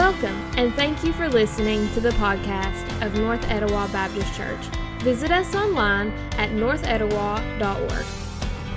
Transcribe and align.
Welcome, 0.00 0.40
and 0.56 0.74
thank 0.76 1.04
you 1.04 1.12
for 1.12 1.28
listening 1.28 1.86
to 1.92 2.00
the 2.00 2.08
podcast 2.12 3.04
of 3.04 3.14
North 3.16 3.46
Etowah 3.50 3.86
Baptist 3.92 4.34
Church. 4.34 4.64
Visit 5.00 5.30
us 5.30 5.54
online 5.54 6.08
at 6.38 6.48
northetowah.org. 6.52 8.06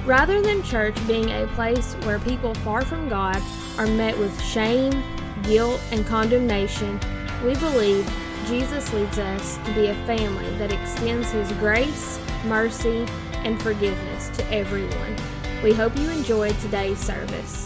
Rather 0.06 0.42
than 0.42 0.62
church 0.64 1.08
being 1.08 1.30
a 1.32 1.48
place 1.56 1.94
where 2.04 2.20
people 2.20 2.54
far 2.56 2.84
from 2.84 3.08
God 3.08 3.42
are 3.78 3.88
met 3.88 4.20
with 4.20 4.38
shame, 4.42 5.02
guilt, 5.44 5.80
and 5.92 6.06
condemnation, 6.06 7.00
we 7.46 7.56
believe 7.56 8.06
Jesus 8.46 8.92
leads 8.92 9.18
us 9.18 9.56
to 9.66 9.74
be 9.76 9.88
a 9.88 10.06
family 10.06 10.50
that 10.58 10.74
extends 10.74 11.32
His 11.32 11.50
grace, 11.54 12.20
mercy, 12.44 13.06
and 13.46 13.62
forgiveness 13.62 14.28
to 14.36 14.46
everyone. 14.52 15.16
We 15.64 15.72
hope 15.72 15.98
you 15.98 16.10
enjoyed 16.10 16.60
today's 16.60 17.00
service. 17.00 17.63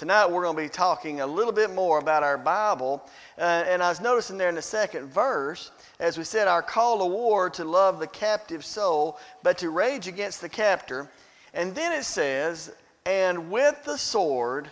Tonight 0.00 0.30
we're 0.30 0.44
going 0.44 0.56
to 0.56 0.62
be 0.62 0.66
talking 0.70 1.20
a 1.20 1.26
little 1.26 1.52
bit 1.52 1.74
more 1.74 1.98
about 1.98 2.22
our 2.22 2.38
Bible. 2.38 3.06
Uh, 3.36 3.64
and 3.68 3.82
I 3.82 3.90
was 3.90 4.00
noticing 4.00 4.38
there 4.38 4.48
in 4.48 4.54
the 4.54 4.62
second 4.62 5.08
verse, 5.08 5.72
as 5.98 6.16
we 6.16 6.24
said, 6.24 6.48
our 6.48 6.62
call 6.62 7.00
to 7.00 7.04
war 7.04 7.50
to 7.50 7.64
love 7.64 7.98
the 8.00 8.06
captive 8.06 8.64
soul, 8.64 9.18
but 9.42 9.58
to 9.58 9.68
rage 9.68 10.08
against 10.08 10.40
the 10.40 10.48
captor. 10.48 11.10
And 11.52 11.74
then 11.74 11.92
it 11.92 12.04
says, 12.04 12.72
and 13.04 13.50
with 13.50 13.84
the 13.84 13.98
sword 13.98 14.70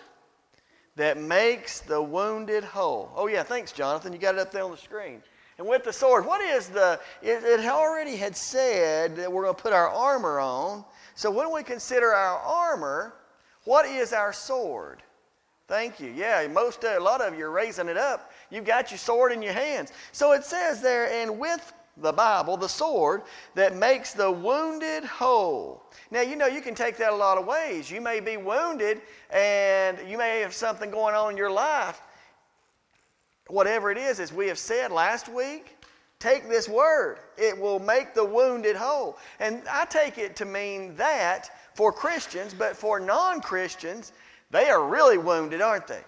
that 0.97 1.19
makes 1.19 1.81
the 1.81 2.01
wounded 2.01 2.65
whole. 2.65 3.13
Oh, 3.15 3.27
yeah, 3.27 3.43
thanks, 3.43 3.71
Jonathan. 3.71 4.15
You 4.15 4.19
got 4.19 4.37
it 4.37 4.41
up 4.41 4.51
there 4.51 4.65
on 4.65 4.71
the 4.71 4.79
screen. 4.79 5.23
And 5.59 5.67
with 5.67 5.85
the 5.85 5.93
sword, 5.93 6.25
what 6.25 6.41
is 6.41 6.69
the, 6.71 6.99
it, 7.21 7.45
it 7.45 7.67
already 7.67 8.17
had 8.17 8.35
said 8.35 9.15
that 9.17 9.31
we're 9.31 9.43
going 9.43 9.57
to 9.57 9.63
put 9.63 9.75
our 9.75 9.91
armor 9.91 10.41
on. 10.41 10.87
So 11.17 11.31
when 11.31 11.53
we 11.53 11.63
consider 11.63 12.15
our 12.15 12.39
armor, 12.39 13.13
what 13.65 13.85
is 13.85 14.15
our 14.15 14.33
sword? 14.33 15.03
Thank 15.69 16.01
you. 16.01 16.11
Yeah, 16.17 16.47
most 16.51 16.83
a 16.85 16.99
lot 16.99 17.21
of 17.21 17.39
you 17.39 17.45
are 17.45 17.51
raising 17.51 17.89
it 17.89 17.99
up. 17.99 18.33
You've 18.51 18.65
got 18.65 18.91
your 18.91 18.97
sword 18.97 19.33
in 19.33 19.43
your 19.43 19.53
hands. 19.53 19.93
So 20.13 20.33
it 20.33 20.43
says 20.43 20.81
there, 20.81 21.13
and 21.13 21.39
with 21.39 21.75
the 22.01 22.13
Bible, 22.13 22.57
the 22.57 22.69
sword 22.69 23.23
that 23.55 23.77
makes 23.77 24.15
the 24.15 24.31
wounded 24.31 25.05
whole. 25.05 25.83
Now, 26.11 26.23
you 26.23 26.37
know, 26.37 26.47
you 26.47 26.63
can 26.63 26.75
take 26.75 26.97
that 26.97 27.13
a 27.13 27.17
lot 27.17 27.37
of 27.37 27.47
ways. 27.47 27.91
You 27.91 28.01
may 28.01 28.21
be 28.21 28.39
wounded 28.39 29.03
and 29.31 29.99
you 30.09 30.17
may 30.17 30.41
have 30.41 30.55
something 30.55 30.91
going 30.91 31.15
on 31.15 31.33
in 31.33 31.37
your 31.37 31.51
life. 31.51 32.01
Whatever 33.49 33.91
it 33.91 33.99
is, 33.99 34.21
as 34.21 34.33
we 34.33 34.47
have 34.49 34.59
said 34.59 34.91
last 34.91 35.29
week, 35.29 35.77
take 36.19 36.49
this 36.49 36.69
word. 36.69 37.19
It 37.37 37.59
will 37.59 37.79
make 37.79 38.15
the 38.15 38.25
wounded 38.25 38.77
whole. 38.77 39.19
And 39.41 39.63
I 39.71 39.85
take 39.87 40.19
it 40.19 40.37
to 40.37 40.45
mean 40.45 40.95
that 40.97 41.51
for 41.75 41.93
Christians, 41.93 42.55
but 42.55 42.77
for 42.77 43.01
non 43.01 43.41
Christians, 43.41 44.13
they 44.51 44.69
are 44.71 44.85
really 44.85 45.19
wounded, 45.19 45.61
aren't 45.61 45.87
they? 45.87 46.03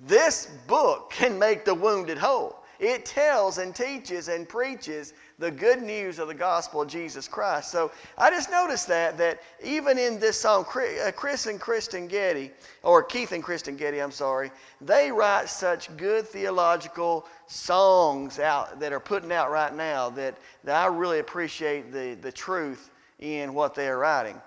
This 0.00 0.48
book 0.66 1.10
can 1.10 1.38
make 1.38 1.64
the 1.64 1.74
wounded 1.74 2.18
whole. 2.18 2.60
It 2.78 3.04
tells 3.04 3.58
and 3.58 3.74
teaches 3.74 4.28
and 4.28 4.48
preaches 4.48 5.12
the 5.38 5.50
good 5.50 5.82
news 5.82 6.18
of 6.18 6.28
the 6.28 6.34
gospel 6.34 6.80
of 6.80 6.88
Jesus 6.88 7.28
Christ. 7.28 7.70
So 7.70 7.90
I 8.16 8.30
just 8.30 8.50
noticed 8.50 8.88
that 8.88 9.18
that 9.18 9.42
even 9.62 9.98
in 9.98 10.18
this 10.18 10.40
song, 10.40 10.64
uh, 10.64 11.10
Chris 11.12 11.46
and 11.46 11.60
Kristen 11.60 12.06
Getty, 12.06 12.50
or 12.82 13.02
Keith 13.02 13.32
and 13.32 13.42
Kristen 13.42 13.76
Getty, 13.76 14.00
I'm 14.00 14.10
sorry, 14.10 14.50
they 14.80 15.10
write 15.12 15.50
such 15.50 15.94
good 15.98 16.26
theological 16.26 17.26
songs 17.46 18.38
out 18.38 18.80
that 18.80 18.94
are 18.94 19.00
putting 19.00 19.32
out 19.32 19.50
right 19.50 19.74
now 19.74 20.08
that, 20.10 20.38
that 20.64 20.76
I 20.76 20.86
really 20.86 21.18
appreciate 21.18 21.92
the, 21.92 22.16
the 22.22 22.32
truth 22.32 22.90
in 23.18 23.52
what 23.52 23.74
they 23.74 23.88
are 23.88 23.98
writing. 23.98 24.40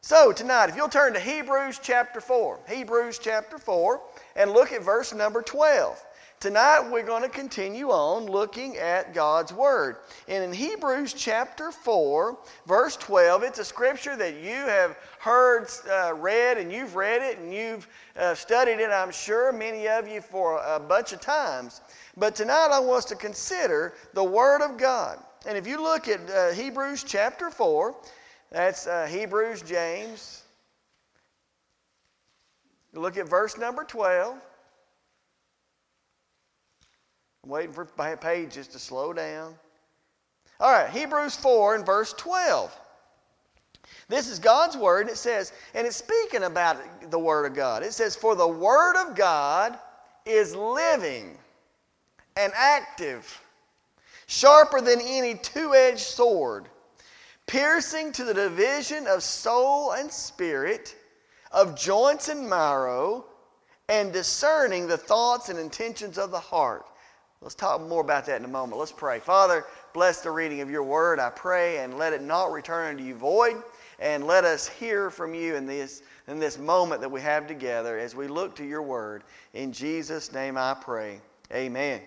So, 0.00 0.30
tonight, 0.32 0.70
if 0.70 0.76
you'll 0.76 0.88
turn 0.88 1.12
to 1.14 1.20
Hebrews 1.20 1.80
chapter 1.82 2.20
4, 2.20 2.60
Hebrews 2.68 3.18
chapter 3.18 3.58
4, 3.58 4.00
and 4.36 4.52
look 4.52 4.72
at 4.72 4.84
verse 4.84 5.12
number 5.12 5.42
12. 5.42 6.00
Tonight, 6.38 6.88
we're 6.88 7.02
going 7.02 7.24
to 7.24 7.28
continue 7.28 7.90
on 7.90 8.26
looking 8.26 8.76
at 8.76 9.12
God's 9.12 9.52
Word. 9.52 9.96
And 10.28 10.44
in 10.44 10.52
Hebrews 10.52 11.14
chapter 11.14 11.72
4, 11.72 12.38
verse 12.64 12.96
12, 12.96 13.42
it's 13.42 13.58
a 13.58 13.64
scripture 13.64 14.14
that 14.16 14.36
you 14.36 14.52
have 14.52 14.96
heard 15.18 15.66
uh, 15.90 16.14
read, 16.14 16.58
and 16.58 16.72
you've 16.72 16.94
read 16.94 17.20
it, 17.20 17.38
and 17.38 17.52
you've 17.52 17.88
uh, 18.16 18.36
studied 18.36 18.78
it, 18.80 18.90
I'm 18.90 19.10
sure, 19.10 19.52
many 19.52 19.88
of 19.88 20.06
you 20.06 20.20
for 20.20 20.62
a 20.64 20.78
bunch 20.78 21.12
of 21.12 21.20
times. 21.20 21.80
But 22.16 22.36
tonight, 22.36 22.68
I 22.70 22.78
want 22.78 22.98
us 22.98 23.04
to 23.06 23.16
consider 23.16 23.94
the 24.14 24.24
Word 24.24 24.62
of 24.62 24.78
God. 24.78 25.18
And 25.44 25.58
if 25.58 25.66
you 25.66 25.82
look 25.82 26.06
at 26.06 26.20
uh, 26.30 26.52
Hebrews 26.52 27.02
chapter 27.02 27.50
4, 27.50 27.96
that's 28.50 28.86
uh, 28.86 29.06
Hebrews, 29.06 29.62
James. 29.62 30.42
Look 32.94 33.16
at 33.16 33.28
verse 33.28 33.58
number 33.58 33.84
12. 33.84 34.36
I'm 37.44 37.50
waiting 37.50 37.72
for 37.72 37.84
pages 38.16 38.66
to 38.68 38.78
slow 38.78 39.12
down. 39.12 39.54
All 40.60 40.72
right, 40.72 40.90
Hebrews 40.90 41.36
4 41.36 41.76
and 41.76 41.86
verse 41.86 42.14
12. 42.14 42.74
This 44.08 44.28
is 44.28 44.38
God's 44.38 44.76
word, 44.76 45.02
and 45.02 45.10
it 45.10 45.18
says, 45.18 45.52
and 45.74 45.86
it's 45.86 45.96
speaking 45.96 46.44
about 46.44 46.78
the 47.10 47.18
word 47.18 47.46
of 47.46 47.54
God. 47.54 47.82
It 47.82 47.92
says, 47.92 48.16
For 48.16 48.34
the 48.34 48.48
word 48.48 48.96
of 48.96 49.14
God 49.14 49.78
is 50.24 50.54
living 50.54 51.36
and 52.36 52.52
active, 52.56 53.40
sharper 54.26 54.80
than 54.80 55.00
any 55.00 55.34
two 55.34 55.74
edged 55.74 56.00
sword 56.00 56.68
piercing 57.48 58.12
to 58.12 58.24
the 58.24 58.34
division 58.34 59.08
of 59.08 59.22
soul 59.22 59.92
and 59.92 60.12
spirit, 60.12 60.94
of 61.50 61.76
joints 61.76 62.28
and 62.28 62.48
marrow, 62.48 63.24
and 63.88 64.12
discerning 64.12 64.86
the 64.86 64.96
thoughts 64.96 65.48
and 65.48 65.58
intentions 65.58 66.18
of 66.18 66.30
the 66.30 66.38
heart. 66.38 66.86
Let's 67.40 67.54
talk 67.54 67.80
more 67.80 68.02
about 68.02 68.26
that 68.26 68.38
in 68.38 68.44
a 68.44 68.48
moment. 68.48 68.78
Let's 68.78 68.92
pray. 68.92 69.18
Father, 69.18 69.64
bless 69.94 70.20
the 70.20 70.30
reading 70.30 70.60
of 70.60 70.70
your 70.70 70.82
word, 70.82 71.18
I 71.18 71.30
pray, 71.30 71.78
and 71.78 71.96
let 71.96 72.12
it 72.12 72.22
not 72.22 72.52
return 72.52 72.90
unto 72.90 73.04
you 73.04 73.14
void. 73.14 73.62
And 74.00 74.26
let 74.26 74.44
us 74.44 74.68
hear 74.68 75.10
from 75.10 75.34
you 75.34 75.56
in 75.56 75.66
this, 75.66 76.02
in 76.28 76.38
this 76.38 76.58
moment 76.58 77.00
that 77.00 77.10
we 77.10 77.20
have 77.20 77.46
together 77.48 77.98
as 77.98 78.14
we 78.14 78.28
look 78.28 78.54
to 78.56 78.64
your 78.64 78.82
word. 78.82 79.24
In 79.54 79.72
Jesus' 79.72 80.32
name 80.32 80.56
I 80.56 80.76
pray. 80.80 81.20
Amen. 81.52 82.00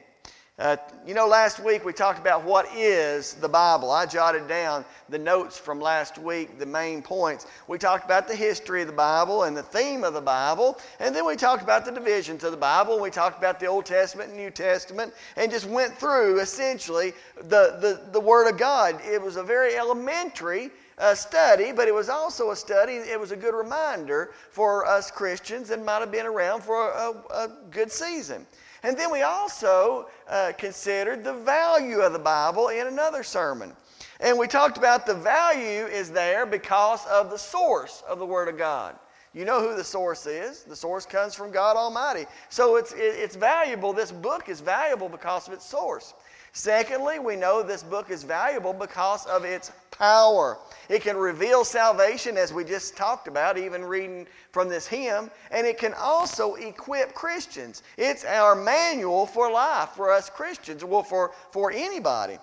Uh, 0.61 0.77
you 1.07 1.15
know, 1.15 1.25
last 1.25 1.59
week 1.59 1.83
we 1.83 1.91
talked 1.91 2.19
about 2.19 2.43
what 2.43 2.67
is 2.75 3.33
the 3.33 3.49
Bible. 3.49 3.89
I 3.89 4.05
jotted 4.05 4.47
down 4.47 4.85
the 5.09 5.17
notes 5.17 5.57
from 5.57 5.79
last 5.79 6.19
week, 6.19 6.59
the 6.59 6.65
main 6.67 7.01
points. 7.01 7.47
We 7.67 7.79
talked 7.79 8.05
about 8.05 8.27
the 8.27 8.35
history 8.35 8.81
of 8.81 8.87
the 8.87 8.93
Bible 8.93 9.45
and 9.45 9.57
the 9.57 9.63
theme 9.63 10.03
of 10.03 10.13
the 10.13 10.21
Bible, 10.21 10.79
and 10.99 11.15
then 11.15 11.25
we 11.25 11.35
talked 11.35 11.63
about 11.63 11.83
the 11.83 11.91
divisions 11.91 12.43
of 12.43 12.51
the 12.51 12.57
Bible. 12.57 12.99
We 12.99 13.09
talked 13.09 13.39
about 13.39 13.59
the 13.59 13.65
Old 13.65 13.87
Testament 13.87 14.29
and 14.29 14.37
New 14.37 14.51
Testament, 14.51 15.15
and 15.35 15.49
just 15.49 15.65
went 15.65 15.97
through 15.97 16.39
essentially 16.41 17.13
the, 17.37 17.77
the, 17.81 18.09
the 18.11 18.19
Word 18.19 18.47
of 18.47 18.59
God. 18.59 19.01
It 19.03 19.19
was 19.19 19.37
a 19.37 19.43
very 19.43 19.75
elementary 19.77 20.69
uh, 20.99 21.15
study, 21.15 21.71
but 21.71 21.87
it 21.87 21.93
was 21.95 22.07
also 22.07 22.51
a 22.51 22.55
study, 22.55 22.93
it 22.97 23.19
was 23.19 23.31
a 23.31 23.37
good 23.37 23.55
reminder 23.55 24.31
for 24.51 24.85
us 24.85 25.09
Christians 25.09 25.71
and 25.71 25.83
might 25.83 26.01
have 26.01 26.11
been 26.11 26.27
around 26.27 26.61
for 26.61 26.91
a, 26.91 26.91
a, 26.91 27.45
a 27.45 27.57
good 27.71 27.91
season. 27.91 28.45
And 28.83 28.97
then 28.97 29.11
we 29.11 29.21
also 29.21 30.07
uh, 30.27 30.53
considered 30.57 31.23
the 31.23 31.33
value 31.33 31.99
of 31.99 32.13
the 32.13 32.19
Bible 32.19 32.69
in 32.69 32.87
another 32.87 33.23
sermon. 33.23 33.73
And 34.19 34.37
we 34.37 34.47
talked 34.47 34.77
about 34.77 35.05
the 35.05 35.13
value 35.13 35.85
is 35.85 36.11
there 36.11 36.45
because 36.45 37.05
of 37.07 37.29
the 37.29 37.37
source 37.37 38.03
of 38.07 38.19
the 38.19 38.25
Word 38.25 38.47
of 38.47 38.57
God. 38.57 38.95
You 39.33 39.45
know 39.45 39.61
who 39.61 39.75
the 39.75 39.83
source 39.83 40.25
is. 40.25 40.63
The 40.63 40.75
source 40.75 41.05
comes 41.05 41.33
from 41.33 41.51
God 41.51 41.77
Almighty. 41.77 42.25
So 42.49 42.75
it's, 42.75 42.91
it, 42.91 42.97
it's 42.99 43.35
valuable. 43.35 43.93
This 43.93 44.11
book 44.11 44.49
is 44.49 44.59
valuable 44.59 45.07
because 45.07 45.47
of 45.47 45.53
its 45.53 45.65
source. 45.65 46.13
Secondly, 46.53 47.17
we 47.17 47.37
know 47.37 47.63
this 47.63 47.83
book 47.83 48.09
is 48.09 48.23
valuable 48.23 48.73
because 48.73 49.25
of 49.25 49.45
its 49.45 49.71
power. 49.91 50.57
It 50.89 51.01
can 51.01 51.15
reveal 51.15 51.63
salvation, 51.63 52.37
as 52.37 52.51
we 52.51 52.65
just 52.65 52.97
talked 52.97 53.29
about, 53.29 53.57
even 53.57 53.85
reading 53.85 54.27
from 54.51 54.67
this 54.67 54.85
hymn, 54.85 55.31
and 55.51 55.65
it 55.65 55.77
can 55.77 55.93
also 55.93 56.55
equip 56.55 57.13
Christians. 57.13 57.83
It's 57.97 58.25
our 58.25 58.55
manual 58.55 59.25
for 59.25 59.49
life 59.49 59.91
for 59.95 60.11
us 60.11 60.29
Christians, 60.29 60.83
well, 60.83 61.03
for, 61.03 61.31
for 61.51 61.71
anybody. 61.71 62.37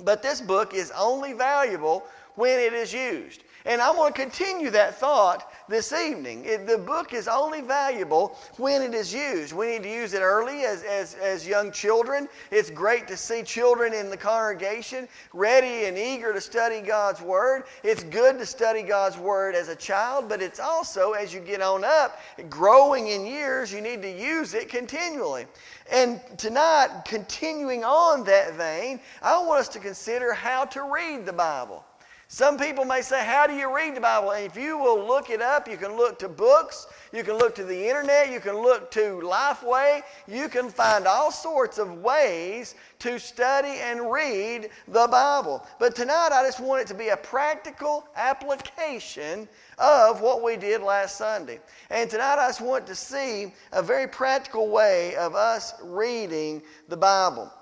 But 0.00 0.22
this 0.22 0.40
book 0.40 0.74
is 0.74 0.90
only 0.98 1.32
valuable 1.32 2.04
when 2.34 2.58
it 2.58 2.72
is 2.72 2.92
used. 2.92 3.44
And 3.64 3.80
I 3.80 3.90
want 3.92 4.14
to 4.14 4.20
continue 4.20 4.70
that 4.70 4.98
thought 4.98 5.52
this 5.68 5.92
evening. 5.92 6.44
It, 6.44 6.66
the 6.66 6.78
book 6.78 7.12
is 7.12 7.28
only 7.28 7.60
valuable 7.60 8.36
when 8.56 8.82
it 8.82 8.92
is 8.92 9.14
used. 9.14 9.52
We 9.52 9.66
need 9.66 9.82
to 9.84 9.88
use 9.88 10.14
it 10.14 10.20
early 10.20 10.64
as, 10.64 10.82
as, 10.82 11.14
as 11.14 11.46
young 11.46 11.70
children. 11.70 12.28
It's 12.50 12.70
great 12.70 13.06
to 13.08 13.16
see 13.16 13.42
children 13.42 13.94
in 13.94 14.10
the 14.10 14.16
congregation 14.16 15.08
ready 15.32 15.86
and 15.86 15.96
eager 15.96 16.32
to 16.32 16.40
study 16.40 16.80
God's 16.80 17.22
Word. 17.22 17.64
It's 17.84 18.02
good 18.04 18.38
to 18.38 18.46
study 18.46 18.82
God's 18.82 19.16
Word 19.16 19.54
as 19.54 19.68
a 19.68 19.76
child, 19.76 20.28
but 20.28 20.42
it's 20.42 20.60
also, 20.60 21.12
as 21.12 21.32
you 21.32 21.40
get 21.40 21.62
on 21.62 21.84
up, 21.84 22.20
growing 22.50 23.08
in 23.08 23.24
years, 23.24 23.72
you 23.72 23.80
need 23.80 24.02
to 24.02 24.10
use 24.10 24.54
it 24.54 24.68
continually. 24.68 25.46
And 25.90 26.20
tonight, 26.36 27.02
continuing 27.04 27.84
on 27.84 28.24
that 28.24 28.54
vein, 28.54 29.00
I 29.22 29.38
want 29.44 29.60
us 29.60 29.68
to 29.68 29.78
consider 29.78 30.32
how 30.32 30.64
to 30.66 30.82
read 30.82 31.26
the 31.26 31.32
Bible. 31.32 31.84
Some 32.32 32.56
people 32.56 32.86
may 32.86 33.02
say, 33.02 33.22
How 33.26 33.46
do 33.46 33.52
you 33.52 33.76
read 33.76 33.94
the 33.94 34.00
Bible? 34.00 34.30
And 34.30 34.46
if 34.46 34.56
you 34.56 34.78
will 34.78 35.06
look 35.06 35.28
it 35.28 35.42
up, 35.42 35.68
you 35.68 35.76
can 35.76 35.98
look 35.98 36.18
to 36.20 36.30
books, 36.30 36.86
you 37.12 37.22
can 37.24 37.36
look 37.36 37.54
to 37.56 37.62
the 37.62 37.88
internet, 37.90 38.32
you 38.32 38.40
can 38.40 38.56
look 38.56 38.90
to 38.92 39.20
Lifeway, 39.22 40.00
you 40.26 40.48
can 40.48 40.70
find 40.70 41.06
all 41.06 41.30
sorts 41.30 41.76
of 41.76 41.98
ways 41.98 42.74
to 43.00 43.18
study 43.18 43.80
and 43.82 44.10
read 44.10 44.70
the 44.88 45.06
Bible. 45.08 45.66
But 45.78 45.94
tonight, 45.94 46.30
I 46.32 46.42
just 46.42 46.58
want 46.58 46.80
it 46.80 46.86
to 46.86 46.94
be 46.94 47.08
a 47.08 47.18
practical 47.18 48.08
application 48.16 49.46
of 49.76 50.22
what 50.22 50.42
we 50.42 50.56
did 50.56 50.80
last 50.80 51.18
Sunday. 51.18 51.60
And 51.90 52.08
tonight, 52.08 52.38
I 52.38 52.48
just 52.48 52.62
want 52.62 52.86
to 52.86 52.94
see 52.94 53.52
a 53.72 53.82
very 53.82 54.08
practical 54.08 54.70
way 54.70 55.16
of 55.16 55.34
us 55.34 55.74
reading 55.82 56.62
the 56.88 56.96
Bible. 56.96 57.52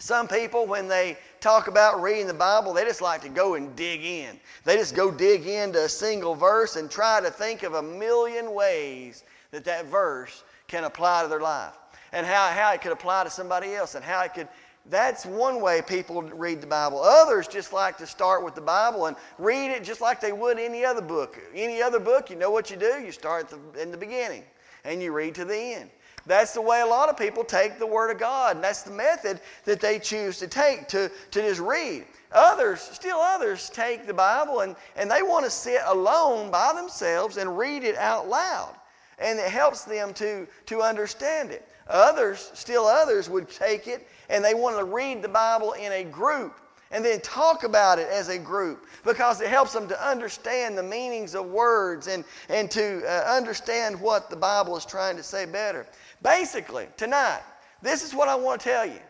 Some 0.00 0.28
people, 0.28 0.66
when 0.66 0.88
they 0.88 1.18
talk 1.40 1.68
about 1.68 2.00
reading 2.00 2.26
the 2.26 2.32
Bible, 2.32 2.72
they 2.72 2.84
just 2.84 3.02
like 3.02 3.20
to 3.20 3.28
go 3.28 3.54
and 3.54 3.76
dig 3.76 4.02
in. 4.02 4.40
They 4.64 4.76
just 4.76 4.96
go 4.96 5.10
dig 5.10 5.46
into 5.46 5.84
a 5.84 5.88
single 5.90 6.34
verse 6.34 6.76
and 6.76 6.90
try 6.90 7.20
to 7.20 7.30
think 7.30 7.64
of 7.64 7.74
a 7.74 7.82
million 7.82 8.54
ways 8.54 9.24
that 9.50 9.62
that 9.66 9.84
verse 9.86 10.42
can 10.68 10.84
apply 10.84 11.22
to 11.22 11.28
their 11.28 11.40
life 11.40 11.74
and 12.12 12.26
how, 12.26 12.48
how 12.48 12.72
it 12.72 12.80
could 12.80 12.92
apply 12.92 13.24
to 13.24 13.30
somebody 13.30 13.74
else 13.74 13.94
and 13.94 14.02
how 14.02 14.22
it 14.22 14.32
could. 14.32 14.48
That's 14.88 15.26
one 15.26 15.60
way 15.60 15.82
people 15.82 16.22
read 16.22 16.62
the 16.62 16.66
Bible. 16.66 17.02
Others 17.02 17.46
just 17.46 17.74
like 17.74 17.98
to 17.98 18.06
start 18.06 18.42
with 18.42 18.54
the 18.54 18.62
Bible 18.62 19.04
and 19.04 19.16
read 19.38 19.70
it 19.70 19.84
just 19.84 20.00
like 20.00 20.18
they 20.18 20.32
would 20.32 20.58
any 20.58 20.82
other 20.82 21.02
book. 21.02 21.38
Any 21.54 21.82
other 21.82 22.00
book, 22.00 22.30
you 22.30 22.36
know 22.36 22.50
what 22.50 22.70
you 22.70 22.78
do? 22.78 23.02
You 23.04 23.12
start 23.12 23.52
in 23.78 23.90
the 23.90 23.98
beginning 23.98 24.44
and 24.84 25.02
you 25.02 25.12
read 25.12 25.34
to 25.34 25.44
the 25.44 25.54
end. 25.54 25.90
That's 26.26 26.52
the 26.52 26.60
way 26.60 26.80
a 26.80 26.86
lot 26.86 27.08
of 27.08 27.16
people 27.16 27.44
take 27.44 27.78
the 27.78 27.86
Word 27.86 28.10
of 28.10 28.18
God, 28.18 28.56
and 28.56 28.64
that's 28.64 28.82
the 28.82 28.90
method 28.90 29.40
that 29.64 29.80
they 29.80 29.98
choose 29.98 30.38
to 30.38 30.46
take 30.46 30.88
to, 30.88 31.10
to 31.30 31.40
just 31.42 31.60
read. 31.60 32.04
Others, 32.32 32.80
still 32.80 33.18
others, 33.18 33.70
take 33.70 34.06
the 34.06 34.14
Bible 34.14 34.60
and, 34.60 34.76
and 34.96 35.10
they 35.10 35.22
want 35.22 35.44
to 35.44 35.50
sit 35.50 35.80
alone 35.86 36.50
by 36.50 36.72
themselves 36.74 37.38
and 37.38 37.58
read 37.58 37.82
it 37.82 37.96
out 37.96 38.28
loud. 38.28 38.74
And 39.18 39.38
it 39.38 39.50
helps 39.50 39.84
them 39.84 40.14
to, 40.14 40.46
to 40.66 40.80
understand 40.80 41.50
it. 41.50 41.68
Others, 41.88 42.52
still 42.54 42.86
others, 42.86 43.28
would 43.28 43.50
take 43.50 43.88
it 43.88 44.06
and 44.28 44.44
they 44.44 44.54
want 44.54 44.78
to 44.78 44.84
read 44.84 45.22
the 45.22 45.28
Bible 45.28 45.72
in 45.72 45.90
a 45.90 46.04
group 46.04 46.54
and 46.92 47.04
then 47.04 47.20
talk 47.20 47.64
about 47.64 47.98
it 47.98 48.08
as 48.08 48.28
a 48.28 48.38
group 48.38 48.86
because 49.04 49.40
it 49.40 49.48
helps 49.48 49.72
them 49.72 49.88
to 49.88 50.08
understand 50.08 50.78
the 50.78 50.82
meanings 50.82 51.34
of 51.34 51.46
words 51.46 52.06
and, 52.06 52.24
and 52.48 52.70
to 52.70 53.02
uh, 53.06 53.36
understand 53.36 54.00
what 54.00 54.30
the 54.30 54.36
Bible 54.36 54.76
is 54.76 54.84
trying 54.84 55.16
to 55.16 55.22
say 55.22 55.46
better. 55.46 55.86
Basically, 56.22 56.86
tonight, 56.96 57.42
this 57.82 58.02
is 58.02 58.14
what 58.14 58.28
I 58.28 58.34
want 58.34 58.60
to 58.60 58.68
tell 58.68 58.86
you. 58.86 59.00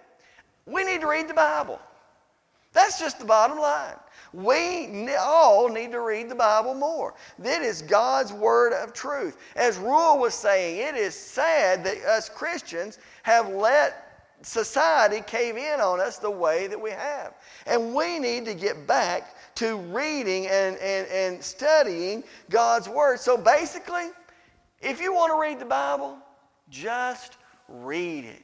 We 0.66 0.84
need 0.84 1.00
to 1.00 1.08
read 1.08 1.28
the 1.28 1.34
Bible. 1.34 1.80
That's 2.72 3.00
just 3.00 3.18
the 3.18 3.24
bottom 3.24 3.58
line. 3.58 3.96
We 4.32 5.12
all 5.16 5.68
need 5.68 5.90
to 5.90 6.00
read 6.00 6.28
the 6.28 6.36
Bible 6.36 6.74
more. 6.74 7.14
That 7.40 7.62
is 7.62 7.82
God's 7.82 8.32
word 8.32 8.72
of 8.72 8.92
truth. 8.92 9.38
As 9.56 9.76
Rule 9.76 10.18
was 10.18 10.34
saying, 10.34 10.78
it 10.78 10.94
is 10.94 11.16
sad 11.16 11.82
that 11.84 11.98
us 12.04 12.28
Christians 12.28 12.98
have 13.24 13.48
let 13.48 14.06
society 14.42 15.22
cave 15.26 15.56
in 15.56 15.80
on 15.80 16.00
us 16.00 16.18
the 16.18 16.30
way 16.30 16.68
that 16.68 16.80
we 16.80 16.90
have. 16.90 17.34
And 17.66 17.92
we 17.92 18.20
need 18.20 18.44
to 18.44 18.54
get 18.54 18.86
back 18.86 19.34
to 19.56 19.76
reading 19.76 20.46
and, 20.46 20.76
and, 20.76 21.08
and 21.08 21.42
studying 21.42 22.22
God's 22.48 22.88
Word. 22.88 23.18
So 23.18 23.36
basically, 23.36 24.10
if 24.80 25.00
you 25.00 25.12
want 25.12 25.32
to 25.32 25.40
read 25.40 25.58
the 25.58 25.66
Bible, 25.66 26.16
just 26.70 27.36
read 27.68 28.24
it. 28.24 28.42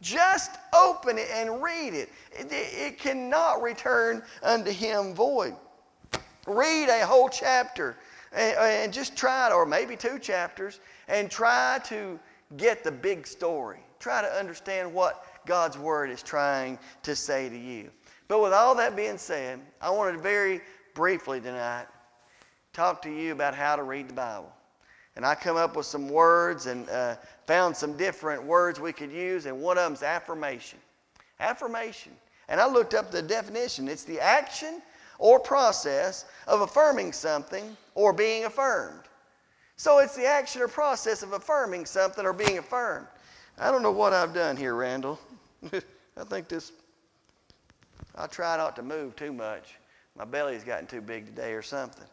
Just 0.00 0.58
open 0.74 1.16
it 1.16 1.28
and 1.32 1.62
read 1.62 1.94
it. 1.94 2.10
It, 2.32 2.48
it 2.50 2.98
cannot 2.98 3.62
return 3.62 4.22
unto 4.42 4.70
him 4.70 5.14
void. 5.14 5.54
Read 6.46 6.88
a 6.88 7.06
whole 7.06 7.28
chapter 7.28 7.96
and, 8.32 8.56
and 8.58 8.92
just 8.92 9.16
try 9.16 9.48
it, 9.48 9.52
or 9.52 9.64
maybe 9.64 9.96
two 9.96 10.18
chapters, 10.18 10.80
and 11.06 11.30
try 11.30 11.80
to 11.84 12.18
get 12.56 12.82
the 12.82 12.90
big 12.90 13.26
story. 13.26 13.78
Try 14.00 14.22
to 14.22 14.28
understand 14.28 14.92
what 14.92 15.24
God's 15.46 15.78
Word 15.78 16.10
is 16.10 16.22
trying 16.22 16.78
to 17.04 17.14
say 17.14 17.48
to 17.48 17.56
you. 17.56 17.90
But 18.26 18.42
with 18.42 18.52
all 18.52 18.74
that 18.76 18.96
being 18.96 19.18
said, 19.18 19.60
I 19.80 19.90
wanted 19.90 20.12
to 20.12 20.18
very 20.18 20.60
briefly 20.94 21.40
tonight 21.40 21.86
talk 22.72 23.02
to 23.02 23.10
you 23.10 23.32
about 23.32 23.54
how 23.54 23.76
to 23.76 23.82
read 23.82 24.08
the 24.08 24.14
Bible. 24.14 24.52
And 25.16 25.26
I 25.26 25.34
come 25.34 25.56
up 25.56 25.76
with 25.76 25.86
some 25.86 26.08
words 26.08 26.66
and 26.66 26.88
uh, 26.88 27.16
found 27.46 27.76
some 27.76 27.96
different 27.96 28.42
words 28.42 28.80
we 28.80 28.92
could 28.92 29.12
use, 29.12 29.46
and 29.46 29.60
one 29.60 29.76
of 29.76 29.84
them 29.84 29.92
is 29.92 30.02
affirmation. 30.02 30.78
Affirmation. 31.38 32.12
And 32.48 32.60
I 32.60 32.66
looked 32.66 32.94
up 32.94 33.10
the 33.10 33.22
definition 33.22 33.88
it's 33.88 34.04
the 34.04 34.20
action 34.20 34.82
or 35.18 35.38
process 35.38 36.24
of 36.48 36.62
affirming 36.62 37.12
something 37.12 37.76
or 37.94 38.12
being 38.12 38.44
affirmed. 38.44 39.02
So 39.76 39.98
it's 39.98 40.16
the 40.16 40.26
action 40.26 40.62
or 40.62 40.68
process 40.68 41.22
of 41.22 41.32
affirming 41.32 41.86
something 41.86 42.24
or 42.24 42.32
being 42.32 42.58
affirmed. 42.58 43.06
I 43.58 43.70
don't 43.70 43.82
know 43.82 43.92
what 43.92 44.12
I've 44.12 44.34
done 44.34 44.56
here, 44.56 44.74
Randall. 44.74 45.18
I 45.72 46.24
think 46.24 46.48
this, 46.48 46.72
I 48.16 48.26
try 48.26 48.56
not 48.56 48.76
to 48.76 48.82
move 48.82 49.16
too 49.16 49.32
much. 49.32 49.74
My 50.16 50.24
belly's 50.24 50.64
gotten 50.64 50.86
too 50.86 51.00
big 51.00 51.26
today 51.26 51.52
or 51.52 51.62
something. 51.62 52.06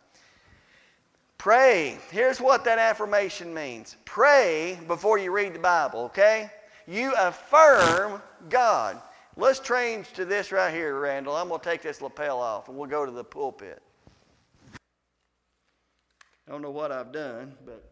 Pray. 1.40 1.98
Here's 2.12 2.42
what 2.42 2.66
that 2.66 2.80
affirmation 2.80 3.54
means 3.54 3.96
pray 4.04 4.78
before 4.88 5.18
you 5.18 5.32
read 5.32 5.56
the 5.56 5.60
Bible, 5.60 6.02
okay? 6.02 6.52
You 6.86 7.14
affirm 7.18 8.22
God. 8.50 9.02
Let's 9.38 9.62
change 9.62 10.12
to 10.14 10.26
this 10.26 10.52
right 10.52 10.74
here, 10.74 11.00
Randall. 11.00 11.38
I'm 11.38 11.48
going 11.48 11.62
to 11.62 11.66
take 11.66 11.82
this 11.82 12.02
lapel 12.02 12.42
off 12.42 12.68
and 12.68 12.78
we'll 12.78 12.90
go 12.90 13.06
to 13.06 13.12
the 13.12 13.24
pulpit. 13.24 13.82
I 16.46 16.52
don't 16.52 16.62
know 16.62 16.72
what 16.72 16.92
I've 16.92 17.14
done, 17.14 17.54
but 17.66 17.90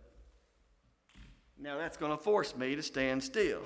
now 1.58 1.78
that's 1.78 1.96
going 1.96 2.12
to 2.12 2.22
force 2.22 2.54
me 2.54 2.76
to 2.76 2.84
stand 2.84 3.24
still. 3.24 3.62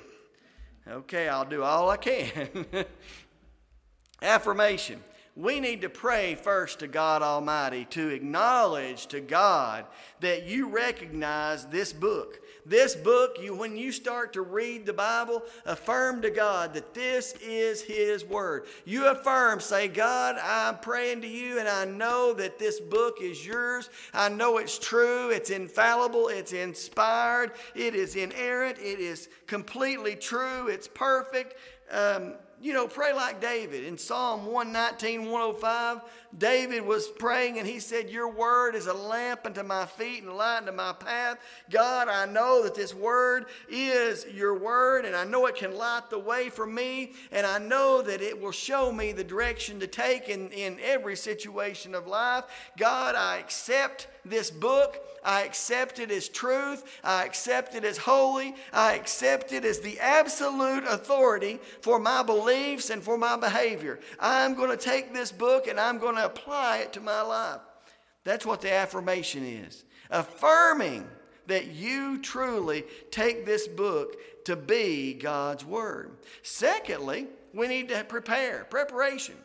Okay, 0.87 1.27
I'll 1.27 1.43
do 1.43 1.63
all 1.63 1.89
I 1.89 1.97
can. 1.97 2.65
Affirmation 4.21 5.01
we 5.35 5.61
need 5.61 5.81
to 5.81 5.89
pray 5.89 6.35
first 6.35 6.79
to 6.79 6.87
God 6.87 7.21
Almighty 7.21 7.85
to 7.91 8.09
acknowledge 8.09 9.07
to 9.07 9.21
God 9.21 9.85
that 10.19 10.45
you 10.45 10.67
recognize 10.67 11.65
this 11.67 11.93
book. 11.93 12.39
This 12.65 12.95
book, 12.95 13.37
you, 13.41 13.55
when 13.55 13.77
you 13.77 13.91
start 13.91 14.33
to 14.33 14.41
read 14.41 14.85
the 14.85 14.93
Bible, 14.93 15.41
affirm 15.65 16.21
to 16.23 16.29
God 16.29 16.73
that 16.73 16.93
this 16.93 17.33
is 17.41 17.81
His 17.81 18.25
Word. 18.25 18.65
You 18.85 19.07
affirm, 19.07 19.61
say, 19.61 19.87
God, 19.87 20.35
I'm 20.37 20.77
praying 20.79 21.21
to 21.21 21.27
you, 21.27 21.59
and 21.59 21.67
I 21.67 21.85
know 21.85 22.33
that 22.33 22.59
this 22.59 22.79
book 22.79 23.17
is 23.21 23.45
yours. 23.45 23.89
I 24.13 24.29
know 24.29 24.57
it's 24.57 24.77
true, 24.77 25.29
it's 25.29 25.49
infallible, 25.49 26.27
it's 26.27 26.53
inspired, 26.53 27.53
it 27.73 27.95
is 27.95 28.15
inerrant, 28.15 28.77
it 28.77 28.99
is 28.99 29.29
completely 29.47 30.15
true, 30.15 30.67
it's 30.67 30.87
perfect. 30.89 31.55
Um, 31.89 32.35
you 32.61 32.73
know, 32.73 32.87
pray 32.87 33.11
like 33.13 33.41
David. 33.41 33.83
In 33.83 33.97
Psalm 33.97 34.45
119, 34.45 35.31
105, 35.31 36.01
David 36.37 36.85
was 36.85 37.07
praying 37.07 37.57
and 37.57 37.67
he 37.67 37.79
said, 37.79 38.09
Your 38.09 38.29
word 38.29 38.75
is 38.75 38.85
a 38.85 38.93
lamp 38.93 39.41
unto 39.45 39.63
my 39.63 39.85
feet 39.85 40.21
and 40.21 40.31
a 40.31 40.33
light 40.33 40.57
unto 40.57 40.71
my 40.71 40.93
path. 40.93 41.39
God, 41.69 42.07
I 42.07 42.25
know 42.25 42.63
that 42.63 42.75
this 42.75 42.93
word 42.93 43.47
is 43.67 44.25
your 44.27 44.57
word 44.57 45.05
and 45.05 45.15
I 45.15 45.23
know 45.23 45.47
it 45.47 45.55
can 45.55 45.75
light 45.75 46.09
the 46.09 46.19
way 46.19 46.49
for 46.49 46.67
me 46.67 47.13
and 47.31 47.47
I 47.47 47.57
know 47.57 48.01
that 48.03 48.21
it 48.21 48.39
will 48.39 48.51
show 48.51 48.91
me 48.91 49.11
the 49.11 49.23
direction 49.23 49.79
to 49.79 49.87
take 49.87 50.29
in, 50.29 50.51
in 50.51 50.77
every 50.83 51.15
situation 51.15 51.95
of 51.95 52.05
life. 52.05 52.45
God, 52.77 53.15
I 53.15 53.37
accept 53.37 54.07
this 54.25 54.51
book. 54.51 54.99
I 55.23 55.43
accept 55.43 55.99
it 55.99 56.11
as 56.11 56.29
truth. 56.29 56.99
I 57.03 57.25
accept 57.25 57.75
it 57.75 57.83
as 57.83 57.97
holy. 57.97 58.55
I 58.73 58.95
accept 58.95 59.53
it 59.53 59.65
as 59.65 59.79
the 59.79 59.99
absolute 59.99 60.83
authority 60.83 61.59
for 61.81 61.99
my 61.99 62.23
beliefs 62.23 62.89
and 62.89 63.03
for 63.03 63.17
my 63.17 63.37
behavior. 63.37 63.99
I'm 64.19 64.55
going 64.55 64.71
to 64.71 64.77
take 64.77 65.13
this 65.13 65.31
book 65.31 65.67
and 65.67 65.79
I'm 65.79 65.99
going 65.99 66.15
to 66.15 66.25
apply 66.25 66.79
it 66.79 66.93
to 66.93 66.99
my 66.99 67.21
life. 67.21 67.61
That's 68.23 68.45
what 68.45 68.61
the 68.61 68.73
affirmation 68.73 69.43
is 69.43 69.83
affirming 70.11 71.07
that 71.47 71.67
you 71.67 72.21
truly 72.21 72.83
take 73.09 73.45
this 73.45 73.67
book 73.67 74.15
to 74.45 74.55
be 74.55 75.13
God's 75.13 75.65
Word. 75.65 76.11
Secondly, 76.43 77.27
we 77.53 77.67
need 77.67 77.89
to 77.89 78.03
prepare, 78.03 78.65
preparation. 78.69 79.35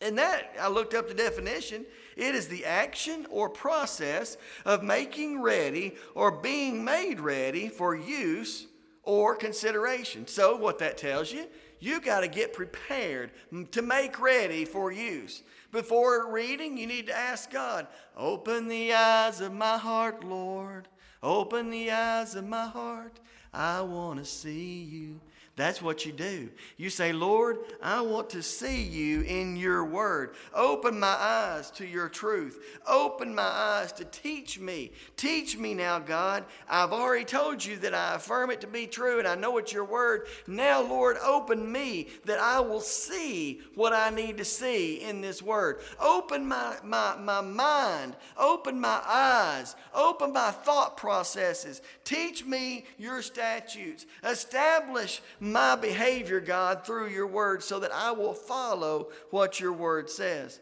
And 0.00 0.16
that, 0.18 0.54
I 0.58 0.68
looked 0.68 0.94
up 0.94 1.08
the 1.08 1.14
definition, 1.14 1.84
it 2.16 2.34
is 2.34 2.48
the 2.48 2.64
action 2.64 3.26
or 3.30 3.48
process 3.48 4.36
of 4.64 4.82
making 4.82 5.42
ready 5.42 5.94
or 6.14 6.30
being 6.30 6.84
made 6.84 7.20
ready 7.20 7.68
for 7.68 7.94
use 7.94 8.66
or 9.02 9.36
consideration. 9.36 10.26
So, 10.26 10.56
what 10.56 10.78
that 10.78 10.96
tells 10.96 11.32
you, 11.32 11.46
you 11.80 12.00
got 12.00 12.20
to 12.20 12.28
get 12.28 12.52
prepared 12.52 13.30
to 13.72 13.82
make 13.82 14.20
ready 14.20 14.64
for 14.64 14.92
use. 14.92 15.42
Before 15.72 16.30
reading, 16.30 16.76
you 16.76 16.86
need 16.86 17.06
to 17.06 17.16
ask 17.16 17.50
God, 17.50 17.86
Open 18.16 18.68
the 18.68 18.92
eyes 18.92 19.40
of 19.40 19.52
my 19.52 19.78
heart, 19.78 20.24
Lord. 20.24 20.88
Open 21.22 21.70
the 21.70 21.90
eyes 21.90 22.34
of 22.34 22.46
my 22.46 22.66
heart. 22.66 23.20
I 23.52 23.80
want 23.82 24.18
to 24.18 24.24
see 24.24 24.82
you. 24.82 25.20
That's 25.60 25.82
what 25.82 26.06
you 26.06 26.12
do. 26.12 26.48
You 26.78 26.88
say, 26.88 27.12
Lord, 27.12 27.58
I 27.82 28.00
want 28.00 28.30
to 28.30 28.42
see 28.42 28.82
you 28.82 29.20
in 29.20 29.56
your 29.56 29.84
word. 29.84 30.34
Open 30.54 30.98
my 30.98 31.06
eyes 31.06 31.70
to 31.72 31.86
your 31.86 32.08
truth. 32.08 32.78
Open 32.88 33.34
my 33.34 33.42
eyes 33.42 33.92
to 33.92 34.06
teach 34.06 34.58
me. 34.58 34.90
Teach 35.18 35.58
me 35.58 35.74
now, 35.74 35.98
God. 35.98 36.46
I've 36.66 36.94
already 36.94 37.26
told 37.26 37.62
you 37.62 37.76
that 37.80 37.92
I 37.92 38.14
affirm 38.14 38.50
it 38.50 38.62
to 38.62 38.66
be 38.66 38.86
true 38.86 39.18
and 39.18 39.28
I 39.28 39.34
know 39.34 39.58
it's 39.58 39.70
your 39.70 39.84
word. 39.84 40.28
Now, 40.46 40.80
Lord, 40.80 41.18
open 41.22 41.70
me 41.70 42.08
that 42.24 42.38
I 42.38 42.60
will 42.60 42.80
see 42.80 43.60
what 43.74 43.92
I 43.92 44.08
need 44.08 44.38
to 44.38 44.46
see 44.46 45.02
in 45.02 45.20
this 45.20 45.42
word. 45.42 45.82
Open 46.00 46.48
my, 46.48 46.76
my, 46.82 47.16
my 47.18 47.42
mind. 47.42 48.16
Open 48.38 48.80
my 48.80 49.02
eyes. 49.06 49.76
Open 49.94 50.32
my 50.32 50.52
thought 50.52 50.96
processes. 50.96 51.82
Teach 52.02 52.46
me 52.46 52.86
your 52.96 53.20
statutes. 53.20 54.06
Establish 54.24 55.20
my 55.52 55.76
behavior, 55.76 56.40
God, 56.40 56.84
through 56.84 57.08
your 57.08 57.26
word 57.26 57.62
so 57.62 57.80
that 57.80 57.92
I 57.92 58.12
will 58.12 58.34
follow 58.34 59.10
what 59.30 59.60
your 59.60 59.72
word 59.72 60.10
says. 60.10 60.60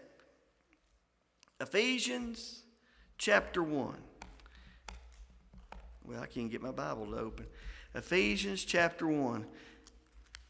Ephesians 1.61 2.63
chapter 3.17 3.63
1. 3.63 3.95
Well, 6.05 6.21
I 6.21 6.27
can't 6.27 6.51
get 6.51 6.63
my 6.63 6.71
Bible 6.71 7.07
to 7.07 7.19
open. 7.19 7.47
Ephesians 7.95 8.65
chapter 8.65 9.07
1. 9.07 9.45